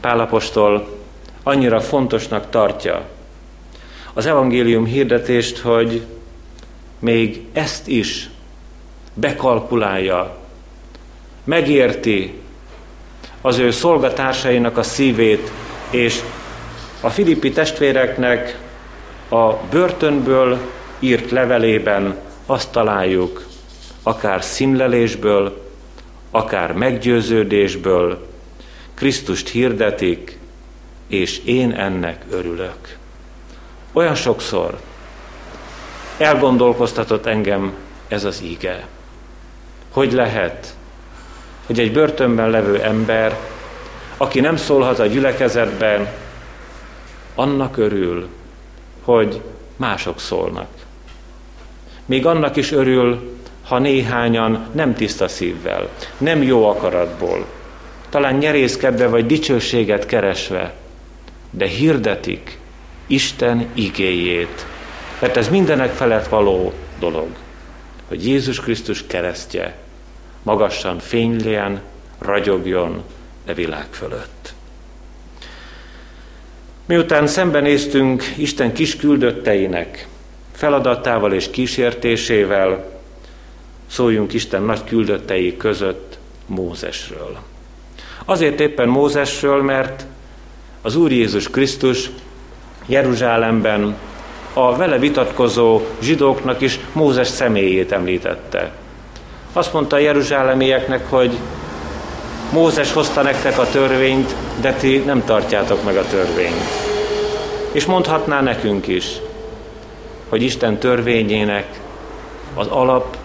Pálapostól 0.00 0.98
annyira 1.42 1.80
fontosnak 1.80 2.50
tartja 2.50 3.04
az 4.12 4.26
evangélium 4.26 4.84
hirdetést, 4.84 5.58
hogy 5.58 6.06
még 7.06 7.42
ezt 7.52 7.88
is 7.88 8.30
bekalkulálja, 9.14 10.36
megérti 11.44 12.34
az 13.40 13.58
ő 13.58 13.70
szolgatársainak 13.70 14.76
a 14.76 14.82
szívét, 14.82 15.50
és 15.90 16.20
a 17.00 17.10
filippi 17.10 17.52
testvéreknek 17.52 18.58
a 19.28 19.52
börtönből 19.70 20.58
írt 20.98 21.30
levelében 21.30 22.16
azt 22.46 22.70
találjuk, 22.70 23.46
akár 24.02 24.42
szimlelésből, 24.42 25.70
akár 26.30 26.72
meggyőződésből, 26.72 28.26
Krisztust 28.94 29.48
hirdetik, 29.48 30.38
és 31.08 31.40
én 31.44 31.72
ennek 31.72 32.24
örülök. 32.30 32.96
Olyan 33.92 34.14
sokszor 34.14 34.78
elgondolkoztatott 36.18 37.26
engem 37.26 37.72
ez 38.08 38.24
az 38.24 38.42
íge. 38.42 38.86
Hogy 39.90 40.12
lehet, 40.12 40.74
hogy 41.66 41.80
egy 41.80 41.92
börtönben 41.92 42.50
levő 42.50 42.82
ember, 42.82 43.38
aki 44.16 44.40
nem 44.40 44.56
szólhat 44.56 44.98
a 44.98 45.06
gyülekezetben, 45.06 46.08
annak 47.34 47.76
örül, 47.76 48.28
hogy 49.04 49.40
mások 49.76 50.20
szólnak. 50.20 50.68
Még 52.06 52.26
annak 52.26 52.56
is 52.56 52.72
örül, 52.72 53.38
ha 53.68 53.78
néhányan 53.78 54.66
nem 54.72 54.94
tiszta 54.94 55.28
szívvel, 55.28 55.88
nem 56.18 56.42
jó 56.42 56.68
akaratból, 56.68 57.46
talán 58.08 58.34
nyerészkedve 58.34 59.08
vagy 59.08 59.26
dicsőséget 59.26 60.06
keresve, 60.06 60.74
de 61.50 61.66
hirdetik 61.66 62.58
Isten 63.06 63.68
igéjét. 63.74 64.66
Mert 65.18 65.36
ez 65.36 65.48
mindenek 65.48 65.92
felett 65.92 66.28
való 66.28 66.72
dolog, 66.98 67.28
hogy 68.08 68.26
Jézus 68.26 68.60
Krisztus 68.60 69.06
keresztje 69.06 69.76
magassan 70.42 70.98
fényljen, 70.98 71.80
ragyogjon 72.18 73.02
a 73.46 73.52
világ 73.52 73.86
fölött. 73.90 74.54
Miután 76.86 77.26
szembenéztünk 77.26 78.24
Isten 78.36 78.72
kis 78.72 78.96
küldötteinek 78.96 80.08
feladatával 80.52 81.32
és 81.32 81.50
kísértésével, 81.50 83.00
szóljunk 83.86 84.32
Isten 84.32 84.62
nagy 84.62 84.84
küldöttei 84.84 85.56
között 85.56 86.18
Mózesről. 86.46 87.38
Azért 88.24 88.60
éppen 88.60 88.88
Mózesről, 88.88 89.62
mert 89.62 90.06
az 90.82 90.96
Úr 90.96 91.12
Jézus 91.12 91.50
Krisztus 91.50 92.10
Jeruzsálemben 92.86 93.96
a 94.58 94.76
vele 94.76 94.98
vitatkozó 94.98 95.80
zsidóknak 96.00 96.60
is 96.60 96.80
Mózes 96.92 97.28
személyét 97.28 97.92
említette. 97.92 98.72
Azt 99.52 99.72
mondta 99.72 99.96
a 99.96 99.98
jeruzsálemieknek, 99.98 101.10
hogy 101.10 101.38
Mózes 102.52 102.92
hozta 102.92 103.22
nektek 103.22 103.58
a 103.58 103.68
törvényt, 103.68 104.34
de 104.60 104.72
ti 104.72 104.98
nem 104.98 105.24
tartjátok 105.24 105.84
meg 105.84 105.96
a 105.96 106.06
törvényt. 106.06 106.64
És 107.72 107.84
mondhatná 107.84 108.40
nekünk 108.40 108.86
is, 108.86 109.06
hogy 110.28 110.42
Isten 110.42 110.78
törvényének 110.78 111.80
az 112.54 112.66
alap 112.66 113.16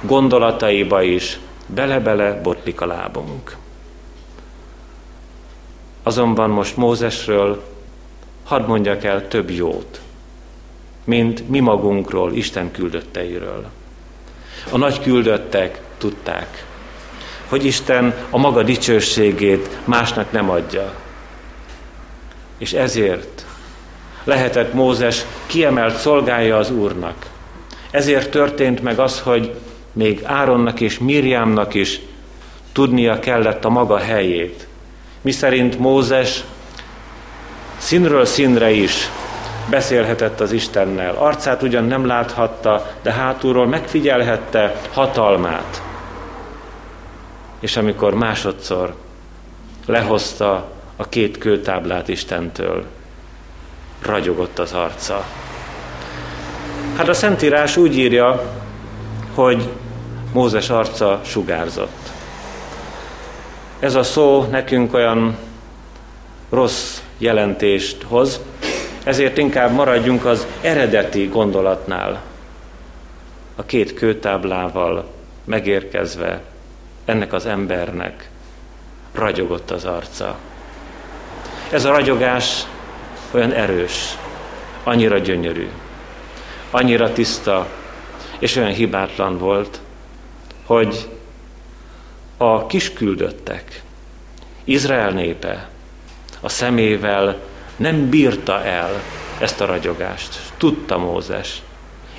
gondolataiba 0.00 1.02
is 1.02 1.38
bele-bele 1.66 2.40
botlik 2.42 2.80
a 2.80 2.86
lábunk. 2.86 3.56
Azonban 6.02 6.50
most 6.50 6.76
Mózesről 6.76 7.73
hadd 8.44 8.66
mondjak 8.66 9.04
el 9.04 9.28
több 9.28 9.50
jót, 9.50 10.00
mint 11.04 11.48
mi 11.48 11.60
magunkról, 11.60 12.32
Isten 12.32 12.70
küldötteiről. 12.70 13.66
A 14.70 14.76
nagy 14.76 15.00
küldöttek 15.00 15.80
tudták, 15.98 16.66
hogy 17.48 17.64
Isten 17.64 18.14
a 18.30 18.38
maga 18.38 18.62
dicsőségét 18.62 19.78
másnak 19.84 20.32
nem 20.32 20.50
adja. 20.50 20.94
És 22.58 22.72
ezért 22.72 23.46
lehetett 24.24 24.72
Mózes 24.72 25.24
kiemelt 25.46 25.96
szolgálja 25.96 26.56
az 26.56 26.70
Úrnak. 26.70 27.26
Ezért 27.90 28.30
történt 28.30 28.82
meg 28.82 28.98
az, 28.98 29.20
hogy 29.20 29.54
még 29.92 30.20
Áronnak 30.24 30.80
és 30.80 30.98
Mirjámnak 30.98 31.74
is 31.74 32.00
tudnia 32.72 33.18
kellett 33.18 33.64
a 33.64 33.68
maga 33.68 33.98
helyét. 33.98 34.66
Miszerint 35.20 35.78
Mózes 35.78 36.44
színről 37.84 38.24
színre 38.24 38.70
is 38.70 39.10
beszélhetett 39.70 40.40
az 40.40 40.52
Istennel. 40.52 41.14
Arcát 41.14 41.62
ugyan 41.62 41.84
nem 41.84 42.06
láthatta, 42.06 42.90
de 43.02 43.12
hátulról 43.12 43.66
megfigyelhette 43.66 44.76
hatalmát. 44.92 45.82
És 47.60 47.76
amikor 47.76 48.14
másodszor 48.14 48.94
lehozta 49.86 50.70
a 50.96 51.08
két 51.08 51.38
kőtáblát 51.38 52.08
Istentől, 52.08 52.84
ragyogott 54.02 54.58
az 54.58 54.72
arca. 54.72 55.24
Hát 56.96 57.08
a 57.08 57.14
Szentírás 57.14 57.76
úgy 57.76 57.98
írja, 57.98 58.42
hogy 59.34 59.68
Mózes 60.32 60.70
arca 60.70 61.20
sugárzott. 61.24 62.10
Ez 63.78 63.94
a 63.94 64.02
szó 64.02 64.46
nekünk 64.50 64.94
olyan 64.94 65.36
rossz 66.50 67.03
jelentést 67.18 68.02
hoz, 68.02 68.40
ezért 69.04 69.38
inkább 69.38 69.72
maradjunk 69.72 70.24
az 70.24 70.46
eredeti 70.60 71.26
gondolatnál. 71.26 72.22
A 73.56 73.64
két 73.64 73.94
kőtáblával 73.94 75.10
megérkezve 75.44 76.42
ennek 77.04 77.32
az 77.32 77.46
embernek 77.46 78.28
ragyogott 79.12 79.70
az 79.70 79.84
arca. 79.84 80.38
Ez 81.70 81.84
a 81.84 81.90
ragyogás 81.90 82.66
olyan 83.30 83.52
erős, 83.52 84.18
annyira 84.82 85.18
gyönyörű, 85.18 85.68
annyira 86.70 87.12
tiszta, 87.12 87.66
és 88.38 88.56
olyan 88.56 88.72
hibátlan 88.72 89.38
volt, 89.38 89.80
hogy 90.66 91.08
a 92.36 92.66
kisküldöttek, 92.66 93.82
Izrael 94.64 95.10
népe 95.10 95.68
a 96.44 96.48
szemével 96.48 97.36
nem 97.76 98.08
bírta 98.08 98.64
el 98.64 99.02
ezt 99.38 99.60
a 99.60 99.66
ragyogást. 99.66 100.38
Tudta 100.56 100.98
Mózes. 100.98 101.62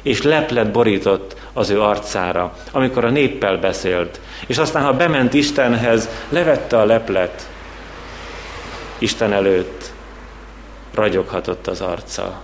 És 0.02 0.22
leplet 0.22 0.72
borított 0.72 1.36
az 1.54 1.70
ő 1.70 1.82
arcára, 1.82 2.54
amikor 2.72 3.06
a 3.06 3.10
néppel 3.10 3.58
beszélt. 3.58 4.20
És 4.48 4.58
aztán, 4.58 4.84
ha 4.84 4.94
bement 4.94 5.34
Istenhez, 5.34 6.10
levette 6.30 6.80
a 6.80 6.86
leplet 6.86 7.50
Isten 8.98 9.34
előtt, 9.34 9.92
ragyoghatott 10.94 11.68
az 11.68 11.82
arca. 11.82 12.42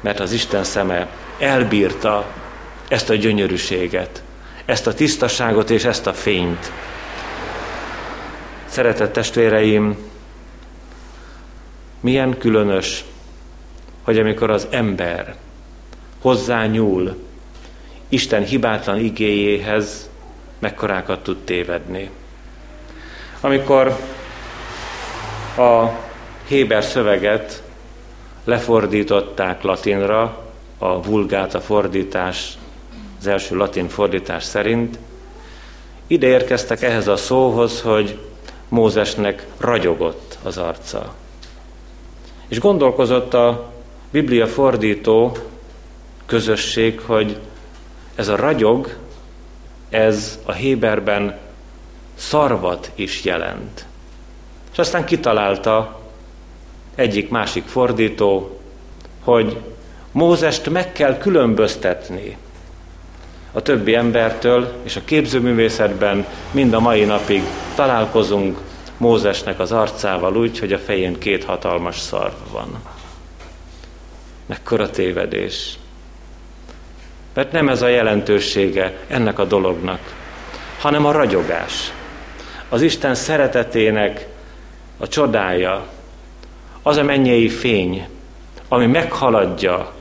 Mert 0.00 0.20
az 0.20 0.32
Isten 0.32 0.64
szeme 0.64 1.08
elbírta 1.38 2.26
ezt 2.88 3.10
a 3.10 3.14
gyönyörűséget, 3.14 4.22
ezt 4.64 4.86
a 4.86 4.94
tisztaságot 4.94 5.70
és 5.70 5.84
ezt 5.84 6.06
a 6.06 6.12
fényt. 6.12 6.72
Szeretett 8.66 9.12
testvéreim, 9.12 10.09
milyen 12.00 12.38
különös, 12.38 13.04
hogy 14.02 14.18
amikor 14.18 14.50
az 14.50 14.66
ember 14.70 15.36
hozzá 16.20 16.66
nyúl 16.66 17.16
Isten 18.08 18.44
hibátlan 18.44 18.98
igéjéhez, 18.98 20.10
mekkorákat 20.58 21.22
tud 21.22 21.36
tévedni. 21.36 22.10
Amikor 23.40 23.96
a 25.56 25.86
Héber 26.46 26.84
szöveget 26.84 27.62
lefordították 28.44 29.62
latinra, 29.62 30.44
a 30.78 31.02
vulgáta 31.02 31.60
fordítás, 31.60 32.58
az 33.18 33.26
első 33.26 33.56
latin 33.56 33.88
fordítás 33.88 34.44
szerint, 34.44 34.98
ide 36.06 36.26
érkeztek 36.26 36.82
ehhez 36.82 37.08
a 37.08 37.16
szóhoz, 37.16 37.80
hogy 37.80 38.18
Mózesnek 38.68 39.46
ragyogott 39.58 40.38
az 40.42 40.58
arca. 40.58 41.14
És 42.50 42.58
gondolkozott 42.58 43.34
a 43.34 43.72
Biblia 44.10 44.46
fordító 44.46 45.36
közösség, 46.26 47.00
hogy 47.00 47.36
ez 48.14 48.28
a 48.28 48.36
ragyog, 48.36 48.96
ez 49.88 50.38
a 50.44 50.52
Héberben 50.52 51.38
szarvat 52.14 52.90
is 52.94 53.24
jelent. 53.24 53.86
És 54.72 54.78
aztán 54.78 55.04
kitalálta 55.04 56.00
egyik 56.94 57.28
másik 57.28 57.64
fordító, 57.64 58.60
hogy 59.24 59.56
Mózest 60.12 60.70
meg 60.70 60.92
kell 60.92 61.18
különböztetni 61.18 62.36
a 63.52 63.62
többi 63.62 63.94
embertől, 63.94 64.72
és 64.82 64.96
a 64.96 65.04
képzőművészetben 65.04 66.26
mind 66.50 66.72
a 66.72 66.80
mai 66.80 67.04
napig 67.04 67.42
találkozunk 67.74 68.58
Mózesnek 69.00 69.58
az 69.58 69.72
arcával 69.72 70.36
úgy, 70.36 70.58
hogy 70.58 70.72
a 70.72 70.78
fején 70.78 71.18
két 71.18 71.44
hatalmas 71.44 71.98
szarv 71.98 72.34
van. 72.52 72.82
Mekkora 74.46 74.90
tévedés. 74.90 75.78
Mert 77.34 77.52
nem 77.52 77.68
ez 77.68 77.82
a 77.82 77.88
jelentősége 77.88 78.98
ennek 79.08 79.38
a 79.38 79.44
dolognak, 79.44 80.00
hanem 80.80 81.06
a 81.06 81.12
ragyogás. 81.12 81.92
Az 82.68 82.82
Isten 82.82 83.14
szeretetének 83.14 84.26
a 84.98 85.08
csodája, 85.08 85.86
az 86.82 86.96
a 86.96 87.02
mennyei 87.02 87.48
fény, 87.48 88.08
ami 88.68 88.86
meghaladja 88.86 89.92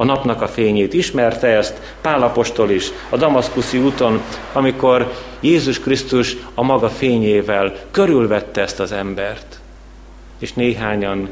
a 0.00 0.04
napnak 0.04 0.42
a 0.42 0.48
fényét. 0.48 0.92
Ismerte 0.92 1.46
ezt 1.46 1.80
Pálapostól 2.00 2.70
is 2.70 2.90
a 3.08 3.16
Damaszkuszi 3.16 3.78
úton, 3.78 4.22
amikor 4.52 5.12
Jézus 5.40 5.80
Krisztus 5.80 6.36
a 6.54 6.62
maga 6.62 6.88
fényével 6.88 7.76
körülvette 7.90 8.60
ezt 8.60 8.80
az 8.80 8.92
embert. 8.92 9.60
És 10.38 10.52
néhányan 10.52 11.28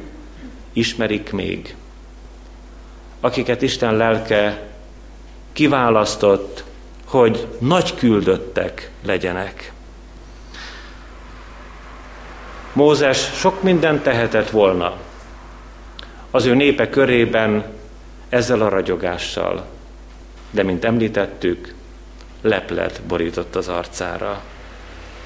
ismerik 0.73 1.33
még, 1.33 1.75
akiket 3.21 3.63
Isten 3.63 3.97
lelke 3.97 4.63
kiválasztott, 5.53 6.65
hogy 7.05 7.47
nagy 7.59 7.95
küldöttek 7.95 8.91
legyenek. 9.05 9.73
Mózes 12.73 13.31
sok 13.35 13.63
mindent 13.63 14.03
tehetett 14.03 14.51
volna 14.51 14.97
az 16.31 16.45
ő 16.45 16.55
népe 16.55 16.89
körében 16.89 17.65
ezzel 18.29 18.61
a 18.61 18.69
ragyogással, 18.69 19.65
de 20.51 20.63
mint 20.63 20.85
említettük, 20.85 21.75
leplet 22.41 23.01
borított 23.07 23.57
az 23.57 23.69
arcára, 23.69 24.43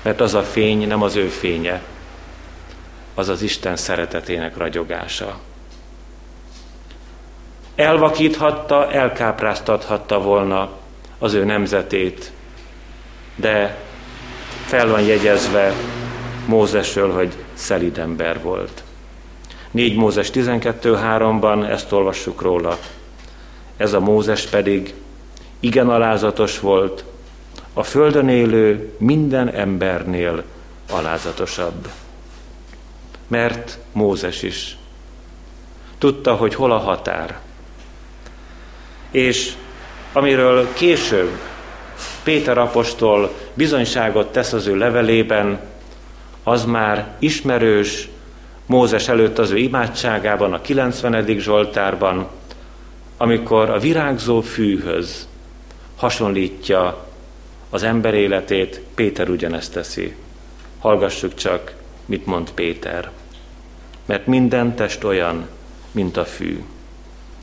mert 0.03 0.21
az 0.21 0.35
a 0.35 0.43
fény 0.43 0.87
nem 0.87 1.03
az 1.03 1.17
ő 1.17 1.27
fénye, 1.29 1.83
az 3.15 3.29
az 3.29 3.43
Isten 3.43 3.77
szeretetének 3.77 4.57
ragyogása. 4.57 5.39
Elvakíthatta, 7.75 8.91
elkápráztathatta 8.93 10.21
volna 10.21 10.71
az 11.19 11.33
ő 11.35 11.45
nemzetét, 11.45 12.33
de 13.37 13.79
fel 14.65 14.89
van 14.89 15.01
jegyezve 15.01 15.75
Mózesről, 16.47 17.13
hogy 17.13 17.35
szelid 17.55 17.99
ember 17.99 18.43
volt. 18.43 18.83
4 19.70 19.96
Mózes 19.96 20.30
12.3-ban 20.33 21.68
ezt 21.70 21.92
olvassuk 21.92 22.42
róla. 22.42 22.78
Ez 23.76 23.92
a 23.92 24.00
Mózes 24.00 24.46
pedig 24.46 24.94
igen 25.61 25.88
alázatos 25.88 26.61
volt, 26.61 27.04
a 27.74 27.83
földön 27.83 28.28
élő 28.28 28.92
minden 28.98 29.48
embernél 29.48 30.42
alázatosabb. 30.90 31.88
Mert 33.28 33.78
Mózes 33.92 34.42
is 34.42 34.76
tudta, 35.98 36.35
hogy 36.35 36.54
hol 36.54 36.72
a 36.72 36.78
határ. 36.78 37.38
És 39.11 39.52
amiről 40.12 40.72
később 40.72 41.38
Péter 42.22 42.59
apostol 42.59 43.35
bizonyságot 43.54 44.33
tesz 44.33 44.52
az 44.52 44.66
ő 44.66 44.76
levelében, 44.76 45.61
az 46.42 46.64
már 46.64 47.14
ismerős 47.18 48.09
Mózes 48.70 49.09
előtt 49.09 49.38
az 49.38 49.50
ő 49.50 49.56
imádságában, 49.56 50.52
a 50.52 50.61
90. 50.61 51.38
Zsoltárban, 51.38 52.28
amikor 53.16 53.70
a 53.70 53.78
virágzó 53.78 54.40
fűhöz 54.40 55.28
hasonlítja 55.96 57.06
az 57.70 57.83
ember 57.83 58.14
életét, 58.14 58.80
Péter 58.94 59.28
ugyanezt 59.28 59.72
teszi. 59.72 60.14
Hallgassuk 60.78 61.35
csak, 61.35 61.74
mit 62.06 62.26
mond 62.26 62.50
Péter. 62.50 63.11
Mert 64.06 64.26
minden 64.26 64.74
test 64.74 65.04
olyan, 65.04 65.48
mint 65.90 66.16
a 66.16 66.24
fű, 66.24 66.62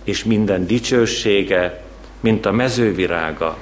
és 0.04 0.24
minden 0.24 0.68
dicsősége, 0.68 1.84
mint 2.20 2.46
a 2.46 2.52
mezővirága. 2.52 3.58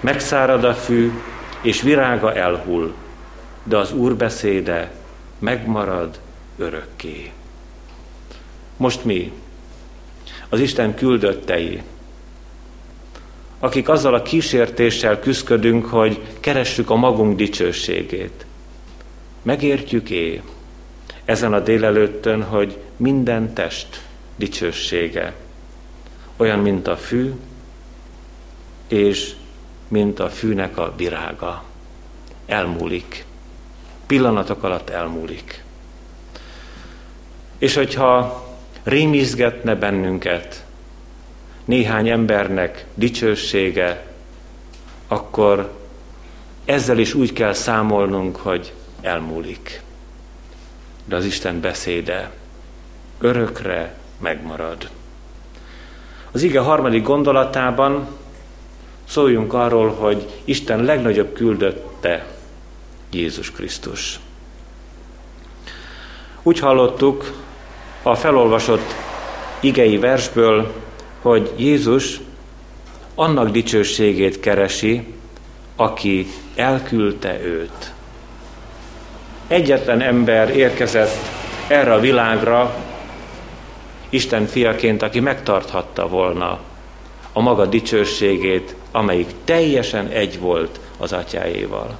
Megszárad 0.00 0.64
a 0.64 0.74
fű, 0.74 1.12
és 1.60 1.82
virága 1.82 2.34
elhull, 2.34 2.92
de 3.64 3.76
az 3.76 3.92
Úr 3.92 4.16
beszéde 4.16 4.92
megmarad 5.38 6.18
örökké. 6.56 7.32
Most 8.76 9.04
mi, 9.04 9.32
az 10.48 10.60
Isten 10.60 10.94
küldöttei, 10.94 11.82
akik 13.58 13.88
azzal 13.88 14.14
a 14.14 14.22
kísértéssel 14.22 15.20
küzdködünk, 15.20 15.86
hogy 15.86 16.20
keressük 16.40 16.90
a 16.90 16.96
magunk 16.96 17.36
dicsőségét. 17.36 18.46
Megértjük-é 19.42 20.42
ezen 21.24 21.52
a 21.52 21.60
délelőttön, 21.60 22.42
hogy 22.42 22.78
minden 22.96 23.54
test 23.54 24.02
dicsősége 24.36 25.34
olyan, 26.36 26.58
mint 26.58 26.86
a 26.86 26.96
fű, 26.96 27.32
és 28.88 29.34
mint 29.88 30.20
a 30.20 30.28
fűnek 30.28 30.78
a 30.78 30.94
virága. 30.96 31.64
Elmúlik. 32.46 33.24
Pillanatok 34.06 34.62
alatt 34.62 34.90
elmúlik. 34.90 35.64
És 37.58 37.74
hogyha 37.74 38.44
rémizgetne 38.82 39.74
bennünket 39.74 40.64
néhány 41.64 42.08
embernek 42.08 42.86
dicsősége, 42.94 44.06
akkor 45.08 45.72
ezzel 46.64 46.98
is 46.98 47.14
úgy 47.14 47.32
kell 47.32 47.52
számolnunk, 47.52 48.36
hogy 48.36 48.72
elmúlik. 49.00 49.82
De 51.04 51.16
az 51.16 51.24
Isten 51.24 51.60
beszéde 51.60 52.30
örökre 53.18 53.94
megmarad. 54.18 54.90
Az 56.30 56.42
ige 56.42 56.60
harmadik 56.60 57.02
gondolatában 57.02 58.08
szóljunk 59.04 59.52
arról, 59.52 59.90
hogy 59.90 60.40
Isten 60.44 60.82
legnagyobb 60.82 61.32
küldötte 61.32 62.26
Jézus 63.10 63.50
Krisztus. 63.50 64.20
Úgy 66.46 66.58
hallottuk 66.58 67.32
a 68.02 68.14
felolvasott 68.14 68.94
igei 69.60 69.98
versből, 69.98 70.72
hogy 71.22 71.52
Jézus 71.56 72.20
annak 73.14 73.50
dicsőségét 73.50 74.40
keresi, 74.40 75.14
aki 75.76 76.26
elküldte 76.54 77.40
őt. 77.40 77.92
Egyetlen 79.46 80.00
ember 80.00 80.56
érkezett 80.56 81.16
erre 81.68 81.92
a 81.92 82.00
világra, 82.00 82.74
Isten 84.08 84.46
fiaként, 84.46 85.02
aki 85.02 85.20
megtarthatta 85.20 86.08
volna 86.08 86.58
a 87.32 87.40
maga 87.40 87.66
dicsőségét, 87.66 88.74
amelyik 88.92 89.28
teljesen 89.44 90.08
egy 90.08 90.40
volt 90.40 90.80
az 90.98 91.12
atyáéval. 91.12 91.96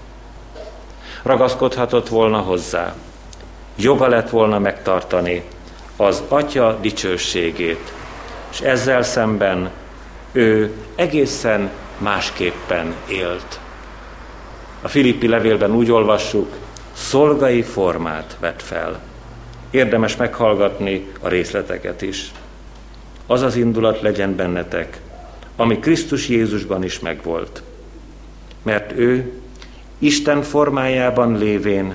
Ragaszkodhatott 1.23 2.09
volna 2.09 2.39
hozzá, 2.39 2.95
joga 3.77 4.07
lett 4.07 4.31
volna 4.31 4.59
megtartani 4.59 5.43
az 5.97 6.23
atya 6.29 6.79
dicsőségét, 6.81 7.93
és 8.51 8.61
ezzel 8.61 9.03
szemben 9.03 9.71
ő 10.33 10.73
egészen 10.95 11.71
másképpen 11.99 12.95
élt. 13.09 13.61
A 14.83 14.89
Filippi 14.89 15.29
levélben 15.29 15.75
úgy 15.75 15.91
olvassuk, 15.91 16.55
szolgai 16.93 17.63
formát 17.63 18.37
vett 18.41 18.63
fel. 18.63 19.01
Érdemes 19.71 20.17
meghallgatni 20.17 21.07
a 21.21 21.29
részleteket 21.29 22.03
is. 22.03 22.33
Az 23.27 23.43
az 23.43 23.57
indulat 23.57 24.01
legyen 24.01 24.37
bennetek, 24.37 25.01
ami 25.57 25.79
Krisztus 25.79 26.29
Jézusban 26.29 26.85
is 26.85 27.01
megvolt. 27.01 27.63
Mert 28.63 28.93
ő 28.93 29.33
Isten 29.99 30.43
formájában 30.43 31.39
lévén 31.39 31.95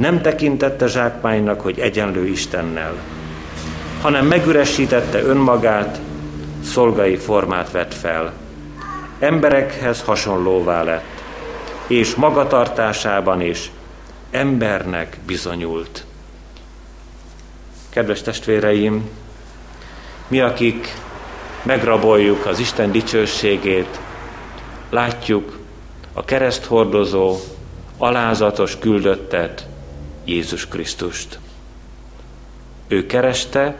nem 0.00 0.20
tekintette 0.20 0.86
zsákmánynak, 0.86 1.60
hogy 1.60 1.78
egyenlő 1.78 2.26
Istennel, 2.26 2.94
hanem 4.02 4.26
megüresítette 4.26 5.22
önmagát, 5.22 6.00
szolgai 6.64 7.16
formát 7.16 7.70
vett 7.70 7.94
fel. 7.94 8.32
Emberekhez 9.18 10.02
hasonlóvá 10.02 10.82
lett, 10.82 11.22
és 11.86 12.14
magatartásában 12.14 13.40
is 13.40 13.70
embernek 14.30 15.18
bizonyult. 15.26 16.04
Kedves 17.90 18.22
testvéreim, 18.22 19.08
mi, 20.28 20.40
akik 20.40 20.94
megraboljuk 21.62 22.46
az 22.46 22.58
Isten 22.58 22.92
dicsőségét, 22.92 24.00
látjuk 24.90 25.58
a 26.12 26.24
kereszthordozó, 26.24 27.36
alázatos 27.98 28.78
küldöttet, 28.78 29.68
Jézus 30.30 30.68
Krisztust. 30.68 31.38
Ő 32.88 33.06
kereste 33.06 33.76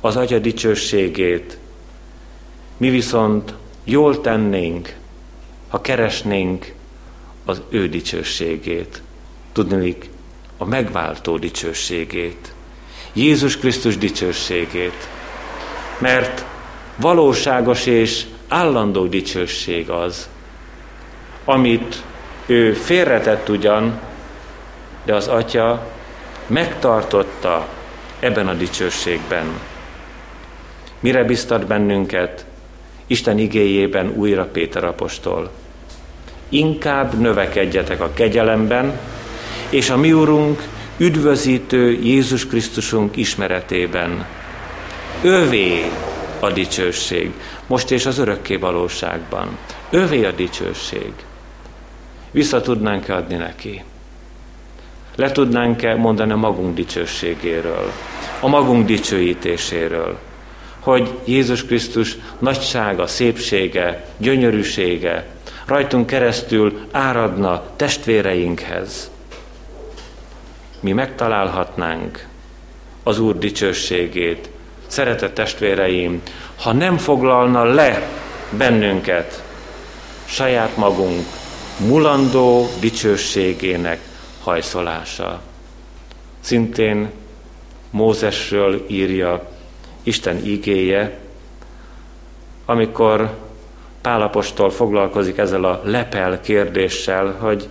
az 0.00 0.16
Atya 0.16 0.38
dicsőségét, 0.38 1.58
mi 2.76 2.90
viszont 2.90 3.54
jól 3.84 4.20
tennénk, 4.20 4.96
ha 5.68 5.80
keresnénk 5.80 6.74
az 7.44 7.62
ő 7.68 7.88
dicsőségét. 7.88 9.02
Tudnék, 9.52 10.10
a 10.58 10.64
megváltó 10.64 11.38
dicsőségét. 11.38 12.54
Jézus 13.12 13.56
Krisztus 13.56 13.98
dicsőségét. 13.98 15.08
Mert 15.98 16.44
valóságos 16.96 17.86
és 17.86 18.24
állandó 18.48 19.06
dicsőség 19.06 19.90
az, 19.90 20.28
amit 21.44 22.02
ő 22.46 22.72
félretett 22.72 23.48
ugyan, 23.48 24.00
de 25.06 25.14
az 25.14 25.28
Atya 25.28 25.86
megtartotta 26.46 27.68
ebben 28.20 28.48
a 28.48 28.54
dicsőségben. 28.54 29.46
Mire 31.00 31.24
biztat 31.24 31.66
bennünket 31.66 32.44
Isten 33.06 33.38
igéjében 33.38 34.12
újra 34.16 34.44
Péter 34.44 34.84
apostol? 34.84 35.50
Inkább 36.48 37.18
növekedjetek 37.18 38.00
a 38.00 38.12
kegyelemben, 38.12 38.98
és 39.70 39.90
a 39.90 39.96
mi 39.96 40.12
Urunk 40.12 40.62
üdvözítő 40.96 41.90
Jézus 41.92 42.46
Krisztusunk 42.46 43.16
ismeretében. 43.16 44.26
Övé 45.22 45.90
a 46.40 46.50
dicsőség, 46.50 47.32
most 47.66 47.90
és 47.90 48.06
az 48.06 48.18
örökké 48.18 48.56
valóságban. 48.56 49.58
Övé 49.90 50.24
a 50.24 50.32
dicsőség. 50.32 51.12
Vissza 52.30 52.60
tudnánk 52.60 53.08
adni 53.08 53.36
neki. 53.36 53.84
Le 55.16 55.32
tudnánk-e 55.32 55.94
mondani 55.94 56.32
a 56.32 56.36
magunk 56.36 56.74
dicsőségéről, 56.74 57.92
a 58.40 58.48
magunk 58.48 58.86
dicsőítéséről, 58.86 60.18
hogy 60.80 61.10
Jézus 61.24 61.64
Krisztus 61.64 62.16
nagysága, 62.38 63.06
szépsége, 63.06 64.04
gyönyörűsége 64.18 65.26
rajtunk 65.66 66.06
keresztül 66.06 66.86
áradna 66.90 67.62
testvéreinkhez. 67.76 69.10
Mi 70.80 70.92
megtalálhatnánk 70.92 72.26
az 73.02 73.18
Úr 73.18 73.38
dicsőségét, 73.38 74.48
szeretett 74.86 75.34
testvéreim, 75.34 76.22
ha 76.60 76.72
nem 76.72 76.96
foglalna 76.98 77.64
le 77.64 78.08
bennünket 78.50 79.42
saját 80.24 80.76
magunk 80.76 81.26
mulandó 81.78 82.68
dicsőségének 82.80 84.00
hajszolása. 84.46 85.40
Szintén 86.40 87.10
Mózesről 87.90 88.84
írja 88.88 89.48
Isten 90.02 90.44
igéje, 90.44 91.18
amikor 92.64 93.30
Pálapostól 94.00 94.70
foglalkozik 94.70 95.38
ezzel 95.38 95.64
a 95.64 95.80
lepel 95.84 96.40
kérdéssel, 96.40 97.36
hogy 97.38 97.68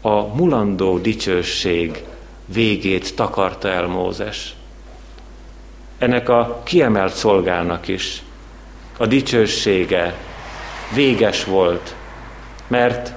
a 0.00 0.20
mulandó 0.20 0.98
dicsőség 0.98 2.04
végét 2.44 3.14
takarta 3.14 3.68
el 3.68 3.86
Mózes. 3.86 4.54
Ennek 5.98 6.28
a 6.28 6.60
kiemelt 6.64 7.14
szolgának 7.14 7.88
is 7.88 8.22
a 8.96 9.06
dicsősége 9.06 10.14
véges 10.94 11.44
volt, 11.44 11.94
mert 12.66 13.12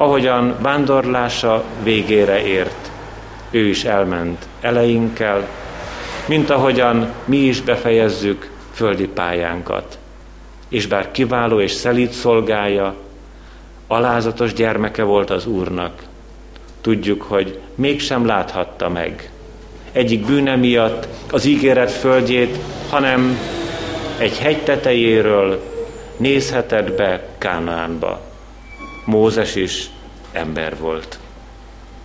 ahogyan 0.00 0.54
vándorlása 0.60 1.64
végére 1.82 2.44
ért, 2.44 2.90
ő 3.50 3.66
is 3.66 3.84
elment 3.84 4.46
eleinkkel, 4.60 5.48
mint 6.26 6.50
ahogyan 6.50 7.12
mi 7.24 7.36
is 7.36 7.60
befejezzük 7.60 8.50
földi 8.72 9.06
pályánkat. 9.06 9.98
És 10.68 10.86
bár 10.86 11.10
kiváló 11.10 11.60
és 11.60 11.72
szelíd 11.72 12.10
szolgája, 12.10 12.94
alázatos 13.86 14.52
gyermeke 14.52 15.02
volt 15.02 15.30
az 15.30 15.46
Úrnak, 15.46 16.02
tudjuk, 16.80 17.22
hogy 17.22 17.60
mégsem 17.74 18.26
láthatta 18.26 18.88
meg 18.88 19.30
egyik 19.92 20.26
bűne 20.26 20.56
miatt 20.56 21.08
az 21.30 21.44
ígéret 21.44 21.90
földjét, 21.90 22.58
hanem 22.90 23.38
egy 24.18 24.38
hegy 24.38 24.62
tetejéről 24.62 25.62
nézhetett 26.16 26.92
be 26.92 27.26
Kánaánba. 27.38 28.27
Mózes 29.08 29.54
is 29.54 29.90
ember 30.32 30.76
volt. 30.78 31.18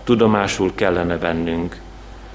Tudomásul 0.04 0.74
kellene 0.74 1.18
vennünk, 1.18 1.80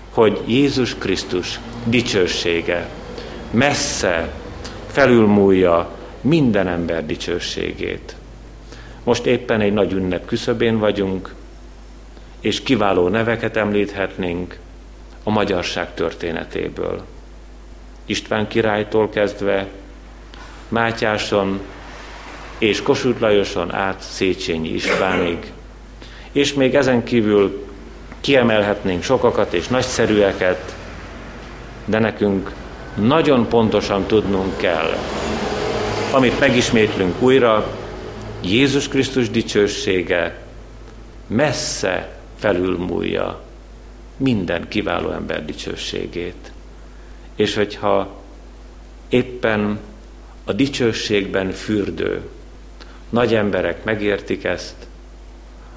hogy 0.10 0.42
Jézus 0.46 0.96
Krisztus 0.96 1.60
dicsősége 1.84 2.90
messze 3.52 4.34
felülmúlja 4.88 5.90
minden 6.22 6.68
ember 6.68 7.06
dicsőségét. 7.06 8.16
Most 9.04 9.26
éppen 9.26 9.62
egy 9.62 9.74
nagy 9.74 9.92
ünnep 9.92 10.26
küszöbén 10.26 10.80
vagyunk, 10.80 11.34
és 12.40 12.64
kiváló 12.64 13.08
neveket 13.08 13.58
említhetnénk 13.58 14.58
a 15.24 15.30
magyarság 15.30 15.94
történetéből. 15.94 17.06
István 18.06 18.48
királytól 18.48 19.10
kezdve, 19.10 19.68
Mátyáson 20.68 21.60
és 22.60 22.82
Kossuth 22.82 23.22
Lajoson 23.22 23.74
át 23.74 24.02
Széchenyi 24.02 24.70
Istvánig, 24.70 25.52
és 26.32 26.54
még 26.54 26.76
ezen 26.76 27.04
kívül 27.04 27.68
kiemelhetnénk 28.22 29.04
sokakat 29.04 29.54
és 29.54 29.68
nagyszerűeket, 29.68 30.76
de 31.86 32.00
nekünk 32.00 32.52
nagyon 32.96 33.48
pontosan 33.48 34.06
tudnunk 34.06 34.58
kell, 34.58 34.98
amit 36.12 36.40
megismétlünk 36.40 37.22
újra, 37.22 37.78
Jézus 38.42 38.88
Krisztus 38.88 39.30
dicsősége 39.30 40.42
messze 41.28 42.20
felülmúlja 42.38 43.42
minden 44.18 44.68
kiváló 44.68 45.12
ember 45.12 45.46
dicsőségét. 45.46 46.52
És 47.36 47.56
hogyha 47.56 48.22
éppen 49.10 49.80
a 50.44 50.54
dicsőségben 50.54 51.52
fürdő 51.52 52.22
nagy 53.10 53.36
emberek 53.36 53.84
megértik 53.84 54.44
ezt, 54.44 54.76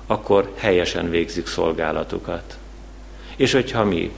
akkor 0.06 0.52
helyesen 0.56 1.10
végzik 1.10 1.46
szolgálatukat. 1.46 2.58
És 3.36 3.52
hogyha 3.52 3.84
mi, 3.84 4.12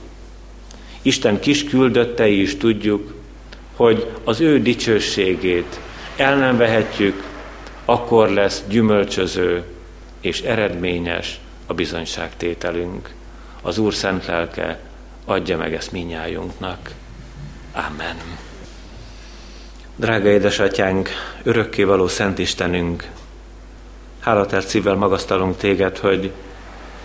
Isten 1.03 1.41
kis 1.41 1.65
küldöttei 1.65 2.41
is 2.41 2.57
tudjuk, 2.57 3.15
hogy 3.77 4.11
az 4.25 4.41
ő 4.41 4.63
dicsőségét 4.63 5.81
el 6.17 6.37
nem 6.37 6.57
vehetjük, 6.57 7.23
akkor 7.85 8.29
lesz 8.29 8.63
gyümölcsöző 8.69 9.65
és 10.21 10.41
eredményes 10.41 11.41
a 11.67 11.75
bizonyságtételünk. 11.75 13.11
Az 13.63 13.79
Úr 13.79 13.95
szent 13.95 14.27
lelke 14.27 14.79
adja 15.25 15.57
meg 15.57 15.75
ezt 15.75 15.93
minnyájunknak. 15.93 16.91
Amen. 17.73 18.44
Drága 19.97 20.29
édesatyánk, 20.29 21.09
örökkévaló 21.43 22.09
Szent 22.09 22.39
Istenünk, 22.39 23.11
hálatár 24.21 24.63
szívvel 24.63 24.95
magasztalunk 24.95 25.57
téged, 25.57 25.99
hogy 25.99 26.31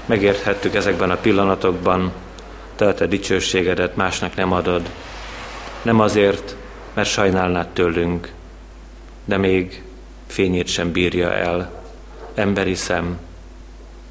megérthettük 0.06 0.76
ezekben 0.76 1.12
a 1.12 1.16
pillanatokban, 1.16 2.12
te 2.76 2.88
a 2.88 2.94
te 2.94 3.06
dicsőségedet 3.06 3.96
másnak 3.96 4.36
nem 4.36 4.52
adod. 4.52 4.90
Nem 5.82 6.00
azért, 6.00 6.56
mert 6.94 7.10
sajnálnád 7.10 7.68
tőlünk, 7.68 8.32
de 9.26 9.38
még 9.38 9.84
fényét 10.28 10.68
sem 10.68 10.92
bírja 10.92 11.34
el 11.34 11.84
emberi 12.34 12.76
szem 12.76 13.20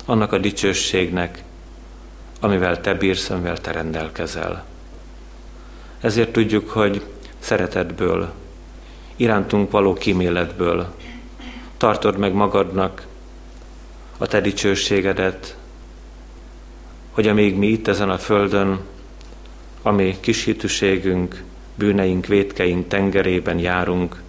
annak 0.06 0.32
a 0.32 0.38
dicsőségnek, 0.38 1.42
amivel 2.40 2.80
te 2.80 2.94
bírsz, 2.94 3.30
amivel 3.30 3.58
te 3.58 3.72
rendelkezel. 3.72 4.64
Ezért 6.00 6.32
tudjuk, 6.32 6.70
hogy 6.70 7.04
szeretetből, 7.38 8.32
irántunk 9.18 9.70
való 9.70 9.92
kíméletből. 9.92 10.94
Tartod 11.76 12.18
meg 12.18 12.32
magadnak 12.32 13.06
a 14.18 14.26
te 14.26 14.40
dicsőségedet, 14.40 15.56
hogy 17.10 17.28
amíg 17.28 17.56
mi 17.56 17.66
itt 17.66 17.88
ezen 17.88 18.10
a 18.10 18.18
földön, 18.18 18.80
ami 19.82 20.16
kis 20.20 20.44
hitűségünk, 20.44 21.42
bűneink, 21.74 22.26
vétkeink 22.26 22.88
tengerében 22.88 23.58
járunk, 23.58 24.22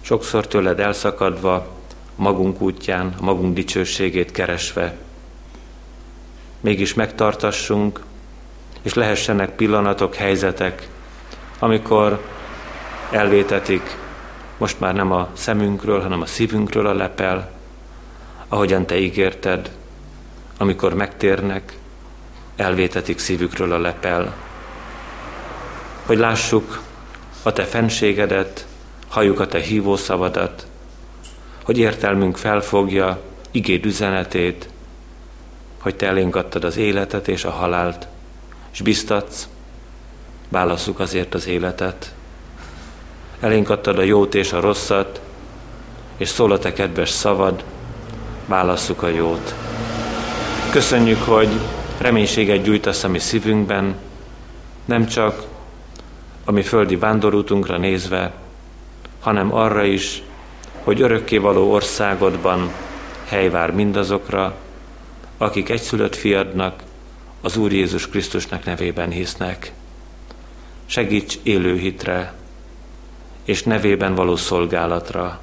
sokszor 0.00 0.46
tőled 0.46 0.80
elszakadva, 0.80 1.68
magunk 2.16 2.60
útján, 2.60 3.14
magunk 3.20 3.54
dicsőségét 3.54 4.30
keresve, 4.30 4.96
mégis 6.60 6.94
megtartassunk, 6.94 8.00
és 8.82 8.94
lehessenek 8.94 9.56
pillanatok, 9.56 10.14
helyzetek, 10.14 10.88
amikor 11.58 12.20
elvétetik 13.12 13.96
most 14.58 14.80
már 14.80 14.94
nem 14.94 15.12
a 15.12 15.28
szemünkről, 15.32 16.00
hanem 16.00 16.20
a 16.20 16.26
szívünkről 16.26 16.86
a 16.86 16.94
lepel, 16.94 17.50
ahogyan 18.48 18.86
te 18.86 18.98
ígérted, 18.98 19.70
amikor 20.58 20.94
megtérnek, 20.94 21.76
elvétetik 22.56 23.18
szívükről 23.18 23.72
a 23.72 23.78
lepel. 23.78 24.34
Hogy 26.06 26.18
lássuk 26.18 26.80
a 27.42 27.52
te 27.52 27.64
fenségedet, 27.64 28.66
halljuk 29.08 29.40
a 29.40 29.46
te 29.46 29.58
hívószavadat, 29.60 30.66
hogy 31.64 31.78
értelmünk 31.78 32.36
felfogja 32.36 33.20
igéd 33.50 33.86
üzenetét, 33.86 34.68
hogy 35.80 35.96
te 35.96 36.06
elénk 36.06 36.36
adtad 36.36 36.64
az 36.64 36.76
életet 36.76 37.28
és 37.28 37.44
a 37.44 37.50
halált, 37.50 38.06
és 38.72 38.80
biztatsz, 38.80 39.48
válasszuk 40.48 41.00
azért 41.00 41.34
az 41.34 41.46
életet. 41.46 42.14
Elénk 43.42 43.70
adtad 43.70 43.98
a 43.98 44.02
jót 44.02 44.34
és 44.34 44.52
a 44.52 44.60
rosszat, 44.60 45.20
és 46.16 46.28
szól 46.28 46.52
a 46.52 46.58
te 46.58 46.72
kedves 46.72 47.10
szavad, 47.10 47.64
válasszuk 48.46 49.02
a 49.02 49.08
jót. 49.08 49.54
Köszönjük, 50.70 51.22
hogy 51.22 51.48
reménységet 51.98 52.62
gyújtasz 52.62 53.04
a 53.04 53.08
mi 53.08 53.18
szívünkben, 53.18 53.94
nem 54.84 55.06
csak 55.06 55.44
a 56.44 56.50
mi 56.52 56.62
földi 56.62 56.96
vándorútunkra 56.96 57.78
nézve, 57.78 58.32
hanem 59.20 59.54
arra 59.54 59.84
is, 59.84 60.22
hogy 60.82 61.00
örökkévaló 61.00 61.72
országodban 61.72 62.72
hely 63.24 63.50
vár 63.50 63.70
mindazokra, 63.70 64.54
akik 65.38 65.68
egyszülött 65.68 66.16
fiadnak, 66.16 66.82
az 67.40 67.56
Úr 67.56 67.72
Jézus 67.72 68.08
Krisztusnak 68.08 68.64
nevében 68.64 69.10
hisznek. 69.10 69.72
Segíts 70.86 71.38
élő 71.42 71.78
hitre, 71.78 72.34
és 73.44 73.62
nevében 73.62 74.14
való 74.14 74.36
szolgálatra. 74.36 75.40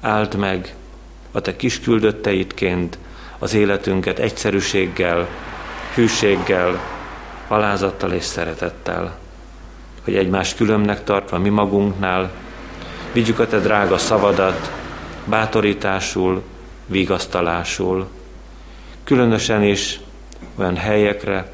Áld 0.00 0.34
meg 0.34 0.74
a 1.32 1.40
te 1.40 1.56
kisküldötteidként 1.56 2.98
az 3.38 3.54
életünket 3.54 4.18
egyszerűséggel, 4.18 5.28
hűséggel, 5.94 6.80
alázattal 7.48 8.12
és 8.12 8.24
szeretettel, 8.24 9.18
hogy 10.04 10.16
egymás 10.16 10.54
különbnek 10.54 11.04
tartva 11.04 11.38
mi 11.38 11.48
magunknál, 11.48 12.30
vigyük 13.12 13.38
a 13.38 13.46
te 13.46 13.58
drága 13.58 13.98
szavadat, 13.98 14.72
bátorításul, 15.24 16.42
vigasztalásul, 16.86 18.08
különösen 19.04 19.62
is 19.62 20.00
olyan 20.54 20.76
helyekre, 20.76 21.52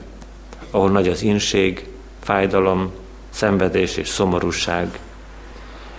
ahol 0.71 0.91
nagy 0.91 1.09
az 1.09 1.23
inség, 1.23 1.87
fájdalom, 2.23 2.93
szenvedés 3.31 3.97
és 3.97 4.09
szomorúság, 4.09 4.99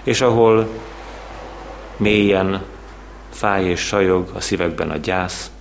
és 0.03 0.21
ahol 0.21 0.67
mélyen 1.97 2.63
fáj 3.29 3.65
és 3.65 3.79
sajog 3.79 4.29
a 4.33 4.41
szívekben 4.41 4.89
a 4.89 4.97
gyász, 4.97 5.51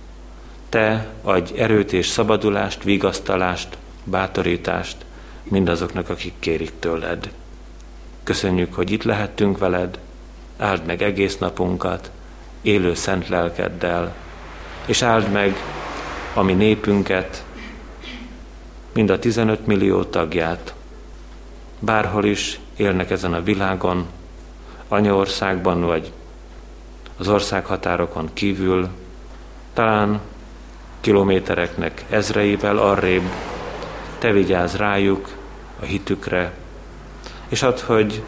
te 0.69 1.07
adj 1.21 1.57
erőt 1.57 1.93
és 1.93 2.07
szabadulást, 2.07 2.83
vigasztalást, 2.83 3.77
bátorítást 4.03 4.97
mindazoknak, 5.43 6.09
akik 6.09 6.33
kérik 6.39 6.71
tőled. 6.79 7.31
Köszönjük, 8.23 8.73
hogy 8.73 8.91
itt 8.91 9.03
lehettünk 9.03 9.57
veled, 9.57 9.99
áld 10.57 10.85
meg 10.85 11.01
egész 11.01 11.37
napunkat, 11.37 12.11
élő 12.61 12.93
szent 12.93 13.27
lelkeddel, 13.27 14.15
és 14.85 15.01
áld 15.01 15.31
meg 15.31 15.55
a 16.33 16.41
mi 16.41 16.53
népünket, 16.53 17.43
mind 18.93 19.09
a 19.09 19.19
15 19.19 19.65
millió 19.67 20.03
tagját, 20.03 20.73
bárhol 21.79 22.25
is 22.25 22.59
élnek 22.75 23.11
ezen 23.11 23.33
a 23.33 23.43
világon, 23.43 24.07
anyaországban 24.93 25.81
vagy 25.81 26.11
az 27.17 27.27
országhatárokon 27.27 28.29
kívül, 28.33 28.87
talán 29.73 30.19
kilométereknek 31.01 32.05
ezreivel 32.09 32.77
arrébb, 32.77 33.29
te 34.17 34.31
vigyázz 34.31 34.75
rájuk, 34.75 35.29
a 35.79 35.85
hitükre, 35.85 36.51
és 37.47 37.63
add, 37.63 37.81
hogy 37.85 38.23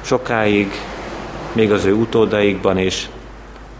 sokáig, 0.00 0.72
még 1.52 1.72
az 1.72 1.84
ő 1.84 1.92
utódaikban 1.92 2.78
is 2.78 3.08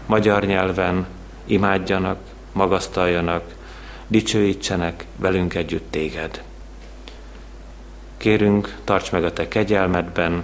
magyar 0.05 0.45
nyelven 0.45 1.05
imádjanak, 1.45 2.19
magasztaljanak, 2.51 3.43
dicsőítsenek 4.07 5.05
velünk 5.15 5.53
együtt 5.53 5.91
téged. 5.91 6.43
Kérünk, 8.17 8.75
tarts 8.83 9.11
meg 9.11 9.23
a 9.23 9.33
te 9.33 9.47
kegyelmedben, 9.47 10.43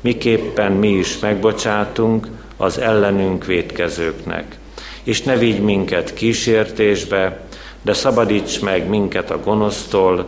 miképpen 0.00 0.72
mi 0.72 0.88
is 0.88 1.18
megbocsátunk 1.18 2.26
az 2.56 2.78
ellenünk 2.78 3.44
védkezőknek. 3.44 4.58
És 5.02 5.22
ne 5.22 5.36
vigy 5.36 5.60
minket 5.60 6.14
kísértésbe, 6.14 7.40
de 7.82 7.92
szabadíts 7.92 8.60
meg 8.60 8.88
minket 8.88 9.30
a 9.30 9.40
gonosztól, 9.40 10.26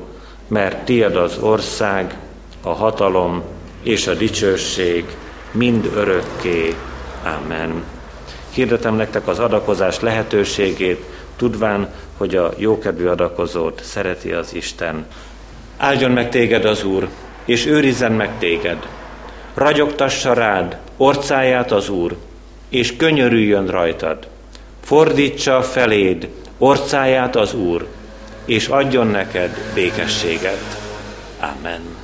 mert 0.49 0.85
tied 0.85 1.17
az 1.17 1.39
ország, 1.39 2.15
a 2.63 2.73
hatalom 2.73 3.43
és 3.83 4.07
a 4.07 4.15
dicsőség 4.15 5.05
mind 5.53 5.91
örökké. 5.95 6.75
Amen. 7.25 7.85
Hirdetem 8.51 8.95
nektek 8.95 9.29
az 9.29 9.39
adakozás 9.39 10.01
lehetőségét, 10.01 11.05
tudván, 11.37 11.89
hogy 12.17 12.37
a 12.37 12.53
jókedvű 12.57 13.07
adakozót 13.07 13.81
szereti 13.85 14.33
az 14.33 14.55
Isten. 14.55 15.07
Áldjon 15.77 16.11
meg 16.11 16.31
téged 16.31 16.65
az 16.65 16.85
Úr, 16.85 17.09
és 17.45 17.67
őrizzen 17.67 18.13
meg 18.13 18.39
téged. 18.39 18.89
Ragyogtassa 19.55 20.33
rád 20.33 20.79
orcáját 20.97 21.73
az 21.73 21.89
Úr, 21.89 22.17
és 22.69 22.97
könyörüljön 22.97 23.67
rajtad. 23.67 24.29
Fordítsa 24.85 25.63
feléd 25.63 26.29
orcáját 26.59 27.37
az 27.37 27.55
Úr, 27.55 27.87
és 28.45 28.69
adjon 28.69 29.07
neked 29.07 29.57
békességet. 29.75 30.81
Amen. 31.41 32.00